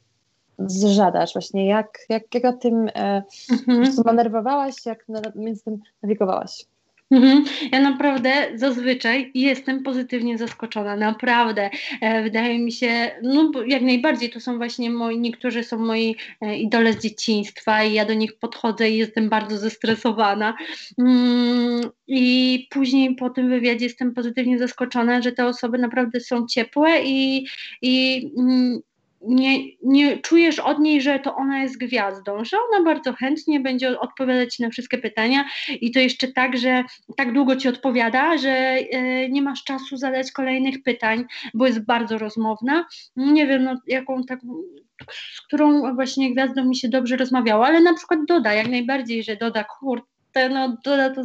zżadasz 0.68 1.34
właśnie, 1.34 1.68
jak, 1.68 2.00
jak, 2.10 2.24
jak 2.34 2.62
tym 2.62 2.90
e, 2.96 3.24
mhm. 3.68 3.94
manerwowałaś, 4.06 4.86
jak 4.86 5.10
na, 5.10 5.22
między 5.36 5.64
tym 5.64 5.80
nawigowałaś? 6.04 6.66
Mhm. 7.12 7.44
Ja 7.72 7.82
naprawdę 7.82 8.32
zazwyczaj 8.56 9.32
jestem 9.34 9.84
pozytywnie 9.84 10.38
zaskoczona, 10.38 10.96
naprawdę. 10.96 11.70
E, 12.02 12.24
wydaje 12.24 12.60
mi 12.60 12.72
się, 12.72 13.12
no 13.24 13.52
jak 13.68 13.82
najbardziej 13.82 14.30
to 14.30 14.40
są 14.40 14.58
właśnie 14.58 14.90
moi, 14.90 15.20
niektórzy 15.20 15.64
są 15.64 15.78
moi 15.78 16.16
e, 16.42 16.58
idole 16.58 16.94
z 16.94 17.02
dzieciństwa 17.02 17.84
i 17.84 17.94
ja 17.94 18.06
do 18.06 18.14
nich 18.14 18.40
podchodzę 18.40 18.90
i 18.90 18.98
jestem 18.98 19.30
bardzo 19.30 19.58
zestresowana. 19.58 20.54
Mm, 21.00 21.82
I 22.08 22.68
później 22.70 23.16
po 23.16 23.30
tym 23.30 23.50
wywiadzie 23.50 23.86
jestem 23.86 24.14
pozytywnie 24.14 24.60
zaskoczona, 24.60 25.22
że 25.22 25.32
te 25.32 25.48
osoby 25.48 25.78
naprawdę 25.78 26.20
są 26.20 26.48
ciepłe 26.48 27.04
i, 27.04 27.48
i 27.82 28.26
mm, 28.38 28.82
nie, 29.28 29.60
nie 29.84 30.18
czujesz 30.18 30.60
od 30.60 30.80
niej, 30.80 31.02
że 31.02 31.20
to 31.20 31.36
ona 31.36 31.62
jest 31.64 31.78
gwiazdą, 31.78 32.46
że 32.46 32.58
ona 32.70 32.84
bardzo 32.84 33.14
chętnie 33.14 33.60
będzie 33.60 34.00
odpowiadać 34.00 34.60
na 34.60 34.70
wszystkie 34.70 34.98
pytania 34.98 35.46
i 35.82 35.92
to 35.92 36.00
jeszcze 36.00 36.28
tak, 36.28 36.58
że 36.58 36.84
tak 37.18 37.34
długo 37.34 37.56
ci 37.56 37.70
odpowiada, 37.70 38.38
że 38.38 38.50
e, 38.50 39.30
nie 39.30 39.42
masz 39.42 39.64
czasu 39.64 39.98
zadać 39.98 40.32
kolejnych 40.32 40.84
pytań, 40.84 41.26
bo 41.54 41.68
jest 41.68 41.86
bardzo 41.86 42.18
rozmowna. 42.18 42.86
Nie 43.16 43.48
wiem, 43.48 43.64
no, 43.64 43.76
jaką 43.88 44.24
taką 44.24 44.48
z 45.12 45.42
którą 45.42 45.96
właśnie 45.96 46.34
gwiazdą 46.34 46.66
mi 46.66 46.76
się 46.76 46.90
dobrze 46.90 47.18
rozmawiało, 47.18 47.66
ale 47.66 47.82
na 47.82 47.94
przykład 47.94 48.20
Doda, 48.28 48.54
jak 48.54 48.68
najbardziej, 48.68 49.24
że 49.24 49.36
Doda, 49.36 49.64
kurde, 49.64 50.11
Doda 50.86 51.10
to 51.10 51.22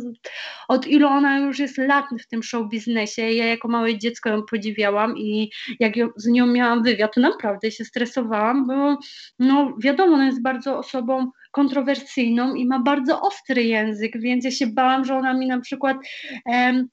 od 0.69 0.87
ilu 0.87 1.09
ona 1.09 1.39
już 1.39 1.59
jest 1.59 1.79
lat 1.79 2.05
w 2.21 2.27
tym 2.29 2.43
show 2.43 2.69
biznesie. 2.69 3.23
Ja 3.23 3.47
jako 3.47 3.69
małe 3.69 3.99
dziecko 3.99 4.29
ją 4.29 4.43
podziwiałam 4.43 5.19
i 5.19 5.51
jak 5.81 5.97
ją, 5.97 6.09
z 6.17 6.27
nią 6.27 6.47
miałam 6.47 6.83
wywiad, 6.83 7.15
to 7.15 7.21
naprawdę 7.21 7.71
się 7.71 7.85
stresowałam, 7.85 8.67
bo 8.67 8.99
no 9.39 9.77
wiadomo, 9.79 10.15
ona 10.15 10.27
jest 10.27 10.43
bardzo 10.43 10.79
osobą 10.79 11.31
kontrowersyjną 11.51 12.55
i 12.55 12.67
ma 12.67 12.81
bardzo 12.81 13.21
ostry 13.21 13.65
język, 13.65 14.21
więc 14.21 14.45
ja 14.45 14.51
się 14.51 14.67
bałam, 14.67 15.05
że 15.05 15.17
ona 15.17 15.35
mi 15.35 15.47
na 15.47 15.61
przykład 15.61 15.97
em, 16.47 16.89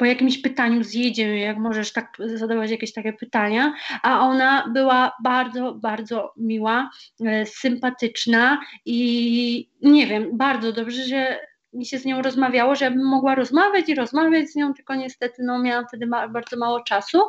po 0.00 0.04
jakimś 0.04 0.38
pytaniu 0.38 0.84
zjedzie, 0.84 1.38
jak 1.38 1.58
możesz 1.58 1.92
tak 1.92 2.16
zadawać 2.34 2.70
jakieś 2.70 2.92
takie 2.92 3.12
pytania, 3.12 3.74
a 4.02 4.20
ona 4.20 4.68
była 4.72 5.12
bardzo, 5.22 5.74
bardzo 5.74 6.32
miła, 6.36 6.90
e, 7.26 7.46
sympatyczna 7.46 8.60
i 8.84 9.68
nie 9.82 10.06
wiem, 10.06 10.30
bardzo 10.32 10.72
dobrze, 10.72 11.04
że 11.04 11.38
mi 11.72 11.86
się 11.86 11.98
z 11.98 12.04
nią 12.04 12.22
rozmawiało, 12.22 12.74
żebym 12.74 13.04
mogła 13.04 13.34
rozmawiać 13.34 13.88
i 13.88 13.94
rozmawiać 13.94 14.50
z 14.50 14.56
nią, 14.56 14.74
tylko 14.74 14.94
niestety 14.94 15.42
no, 15.42 15.58
miałam 15.58 15.86
wtedy 15.88 16.06
ma 16.06 16.28
bardzo 16.28 16.56
mało 16.56 16.80
czasu. 16.80 17.22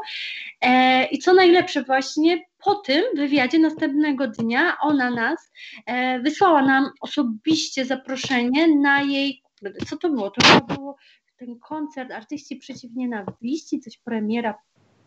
E, 0.61 1.05
I 1.05 1.19
co 1.19 1.33
najlepsze, 1.33 1.83
właśnie 1.83 2.45
po 2.63 2.75
tym 2.75 3.03
wywiadzie 3.15 3.59
następnego 3.59 4.27
dnia 4.27 4.77
ona 4.81 5.09
nas 5.09 5.51
e, 5.85 6.19
wysłała 6.19 6.61
nam 6.61 6.89
osobiście 7.01 7.85
zaproszenie 7.85 8.75
na 8.75 9.01
jej. 9.01 9.41
Co 9.87 9.97
to 9.97 10.09
było? 10.09 10.31
To 10.31 10.61
było 10.75 10.97
ten 11.41 11.59
koncert 11.59 12.11
Artyści 12.11 12.55
Przeciw 12.55 12.91
Nienawiści, 12.95 13.79
coś 13.79 13.97
premiera 13.97 14.55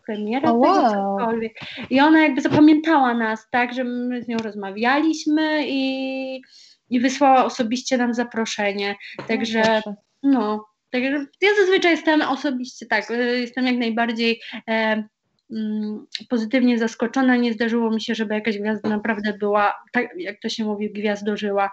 premiera 0.05 0.51
oh, 0.51 0.73
tego, 0.73 0.89
cokolwiek. 0.89 1.59
I 1.89 1.99
ona 1.99 2.21
jakby 2.21 2.41
zapamiętała 2.41 3.13
nas, 3.13 3.49
tak, 3.51 3.73
że 3.73 3.83
my 3.83 4.23
z 4.23 4.27
nią 4.27 4.37
rozmawialiśmy 4.37 5.67
i, 5.67 6.41
i 6.89 6.99
wysłała 6.99 7.45
osobiście 7.45 7.97
nam 7.97 8.13
zaproszenie. 8.13 8.95
Także 9.27 9.81
no, 10.23 10.65
także 10.89 11.25
ja 11.41 11.49
zazwyczaj 11.59 11.91
jestem 11.91 12.21
osobiście 12.21 12.85
tak, 12.85 13.11
y, 13.11 13.39
jestem 13.39 13.65
jak 13.65 13.77
najbardziej 13.77 14.41
e, 14.69 15.03
mm, 15.51 16.05
pozytywnie 16.29 16.77
zaskoczona. 16.77 17.35
Nie 17.35 17.53
zdarzyło 17.53 17.91
mi 17.91 18.01
się, 18.01 18.15
żeby 18.15 18.33
jakaś 18.33 18.57
gwiazda 18.57 18.89
naprawdę 18.89 19.33
była, 19.33 19.73
tak 19.91 20.07
jak 20.17 20.39
to 20.41 20.49
się 20.49 20.65
mówi, 20.65 20.93
gwiazdożyła. 20.93 21.71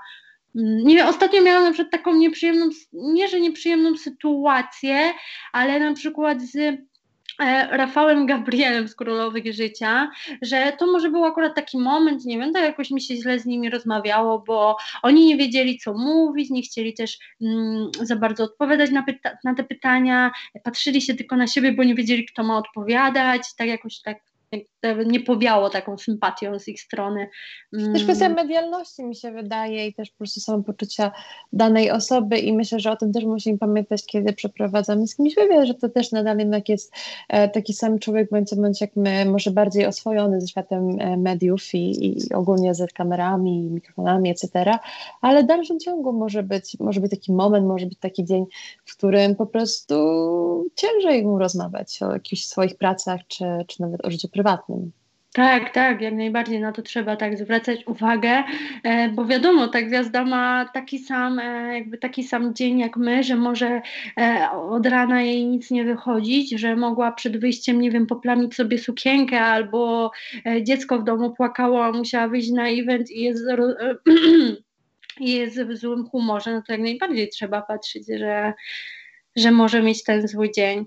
Mm, 0.57 0.79
nie 0.87 0.97
wiem, 0.97 1.09
ostatnio 1.09 1.43
miałam 1.43 1.65
na 1.65 1.73
przykład 1.73 1.93
taką 1.93 2.15
nieprzyjemną, 2.15 2.69
nie 2.93 3.29
że 3.29 3.41
nieprzyjemną 3.41 3.97
sytuację, 3.97 5.13
ale 5.53 5.81
na 5.81 5.95
przykład 5.95 6.43
z 6.43 6.57
e, 6.57 7.77
Rafałem 7.77 8.27
Gabrielem 8.27 8.89
z 8.89 8.95
Królowych 8.95 9.55
Życia, 9.55 10.11
że 10.43 10.73
to 10.79 10.87
może 10.87 11.11
był 11.11 11.25
akurat 11.25 11.55
taki 11.55 11.79
moment, 11.79 12.25
nie 12.25 12.39
wiem, 12.39 12.53
tak 12.53 12.63
jakoś 12.65 12.91
mi 12.91 13.01
się 13.01 13.17
źle 13.17 13.39
z 13.39 13.47
nimi 13.47 13.71
rozmawiało, 13.71 14.39
bo 14.47 14.77
oni 15.03 15.27
nie 15.27 15.37
wiedzieli 15.37 15.79
co 15.79 15.95
mówić, 15.95 16.51
nie 16.51 16.63
chcieli 16.63 16.95
też 16.95 17.19
mm, 17.43 17.91
za 18.03 18.17
bardzo 18.17 18.45
odpowiadać 18.45 18.91
na, 18.91 19.03
pyta- 19.03 19.37
na 19.45 19.55
te 19.55 19.65
pytania, 19.65 20.31
patrzyli 20.65 21.01
się 21.01 21.15
tylko 21.15 21.37
na 21.37 21.47
siebie, 21.47 21.73
bo 21.73 21.85
nie 21.85 21.95
wiedzieli 21.95 22.27
kto 22.27 22.43
ma 22.43 22.59
odpowiadać, 22.59 23.43
tak 23.57 23.69
jakoś 23.69 24.01
tak 24.01 24.19
nie 25.07 25.21
powiało 25.21 25.71
taką 25.71 25.99
sympatią 25.99 26.59
z 26.59 26.69
ich 26.69 26.81
strony. 26.81 27.29
Też 27.93 28.05
kwestia 28.05 28.27
mm. 28.27 28.37
medialności 28.37 29.05
mi 29.05 29.17
się 29.17 29.33
wydaje 29.33 29.87
i 29.87 29.95
też 29.95 30.11
po 30.11 30.17
prostu 30.17 30.41
samopoczucia 30.41 31.13
danej 31.53 31.91
osoby 31.91 32.39
i 32.39 32.53
myślę, 32.53 32.81
że 32.81 32.91
o 32.91 32.97
tym 32.97 33.13
też 33.13 33.25
musimy 33.25 33.59
pamiętać, 33.59 34.07
kiedy 34.07 34.33
przeprowadzamy 34.33 35.07
z 35.07 35.17
kimś 35.17 35.35
wywiad, 35.35 35.67
że 35.67 35.75
to 35.75 35.89
też 35.89 36.13
nadal 36.13 36.39
jednak 36.39 36.69
jest 36.69 36.93
e, 37.29 37.49
taki 37.49 37.75
sam 37.75 37.99
człowiek, 37.99 38.31
bądź 38.31 38.55
bądź 38.55 38.81
jak 38.81 38.97
my, 38.97 39.25
może 39.25 39.51
bardziej 39.51 39.87
oswojony 39.87 40.41
ze 40.41 40.49
światem 40.49 40.97
e, 41.01 41.17
mediów 41.17 41.75
i, 41.75 42.07
i 42.07 42.33
ogólnie 42.35 42.75
ze 42.75 42.89
kamerami, 42.89 43.63
mikrofonami, 43.63 44.31
etc., 44.31 44.79
ale 45.21 45.43
w 45.43 45.47
dalszym 45.47 45.81
ciągu 45.81 46.13
może 46.13 46.43
być, 46.43 46.77
może 46.81 47.01
być 47.01 47.11
taki 47.11 47.33
moment, 47.33 47.67
może 47.67 47.87
być 47.87 47.99
taki 47.99 48.25
dzień, 48.25 48.45
w 48.85 48.97
którym 48.97 49.37
po 49.37 49.47
prostu 49.47 49.95
ciężej 50.75 51.25
mu 51.25 51.39
rozmawiać 51.39 52.03
o 52.03 52.13
jakichś 52.13 52.45
swoich 52.45 52.77
pracach, 52.77 53.21
czy, 53.29 53.45
czy 53.67 53.83
nawet 53.83 54.07
o 54.07 54.11
życiu 54.11 54.29
prywatnym 54.29 54.72
Tak, 55.35 55.75
tak, 55.75 56.01
jak 56.01 56.15
najbardziej 56.15 56.61
na 56.61 56.73
to 56.73 56.83
trzeba 56.83 57.17
tak 57.17 57.39
zwracać 57.39 57.87
uwagę, 57.87 58.43
e, 58.85 59.09
bo 59.09 59.27
wiadomo, 59.27 59.69
ta 59.69 59.83
gwiazda 59.83 60.25
ma 60.25 60.71
taki 60.75 60.99
sam, 60.99 61.39
e, 61.39 61.75
jakby 61.75 61.99
taki 61.99 62.25
sam 62.25 62.55
dzień 62.55 62.79
jak 62.79 62.97
my, 62.97 63.25
że 63.25 63.37
może 63.37 63.83
e, 64.21 64.51
od 64.51 64.87
rana 64.87 65.23
jej 65.23 65.47
nic 65.47 65.71
nie 65.71 65.85
wychodzić, 65.85 66.51
że 66.51 66.77
mogła 66.77 67.13
przed 67.13 67.41
wyjściem, 67.41 67.81
nie 67.81 67.91
wiem, 67.91 68.07
poplamić 68.07 68.55
sobie 68.55 68.79
sukienkę 68.79 69.41
albo 69.41 70.11
dziecko 70.63 70.99
w 70.99 71.05
domu 71.05 71.35
płakało, 71.35 71.85
a 71.85 71.93
musiała 71.93 72.29
wyjść 72.29 72.51
na 72.51 72.69
event 72.69 73.11
i 73.11 73.23
jest, 73.23 73.43
i 75.21 75.33
jest 75.33 75.63
w 75.63 75.77
złym 75.77 76.07
humorze, 76.07 76.53
no 76.53 76.63
to 76.67 76.73
jak 76.73 76.83
najbardziej 76.83 77.29
trzeba 77.29 77.63
patrzeć, 77.63 78.07
że 78.19 78.53
że 79.37 79.51
może 79.51 79.83
mieć 79.83 80.05
ten 80.05 80.29
zły 80.29 80.51
dzień. 80.51 80.87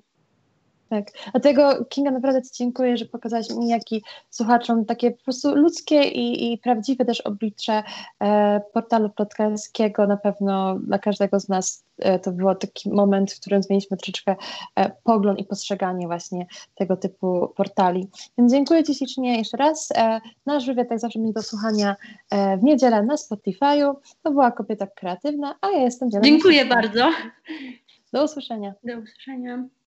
Tak, 0.89 1.05
dlatego 1.31 1.85
Kinga 1.85 2.11
naprawdę 2.11 2.41
Ci 2.41 2.49
dziękuję, 2.53 2.97
że 2.97 3.05
pokazałaś 3.05 3.49
mi, 3.49 3.67
jak 3.67 3.91
i 3.91 4.03
słuchaczom 4.29 4.85
takie 4.85 5.11
po 5.11 5.23
prostu 5.23 5.55
ludzkie 5.55 6.03
i, 6.03 6.53
i 6.53 6.57
prawdziwe 6.57 7.05
też 7.05 7.21
oblicze 7.21 7.83
e, 8.19 8.61
portalu 8.73 9.09
plotkarskiego. 9.09 10.07
Na 10.07 10.17
pewno 10.17 10.79
dla 10.79 10.99
każdego 10.99 11.39
z 11.39 11.49
nas 11.49 11.85
e, 11.97 12.19
to 12.19 12.31
był 12.31 12.55
taki 12.55 12.89
moment, 12.89 13.33
w 13.33 13.39
którym 13.39 13.63
zmieniliśmy 13.63 13.97
troszeczkę 13.97 14.35
e, 14.75 14.91
pogląd 15.03 15.39
i 15.39 15.43
postrzeganie 15.43 16.07
właśnie 16.07 16.45
tego 16.75 16.97
typu 16.97 17.47
portali. 17.55 18.07
Więc 18.37 18.51
dziękuję 18.51 18.83
Ci 18.83 18.95
ślicznie 18.95 19.37
jeszcze 19.37 19.57
raz. 19.57 19.89
E, 19.95 20.21
nasz 20.45 20.65
wywiad 20.65 20.91
jak 20.91 20.99
zawsze 20.99 21.19
będzie 21.19 21.33
do 21.33 21.43
słuchania 21.43 21.95
e, 22.31 22.57
w 22.57 22.63
niedzielę 22.63 23.03
na 23.03 23.15
Spotify'u. 23.15 23.93
To 24.23 24.31
była 24.31 24.51
Kobieta 24.51 24.87
Kreatywna, 24.87 25.55
a 25.61 25.69
ja 25.69 25.81
jestem 25.81 26.09
Dziękuję 26.23 26.65
bardzo. 26.65 27.11
Do 28.13 28.23
usłyszenia. 28.23 28.73
Do 28.83 28.99
usłyszenia. 28.99 29.67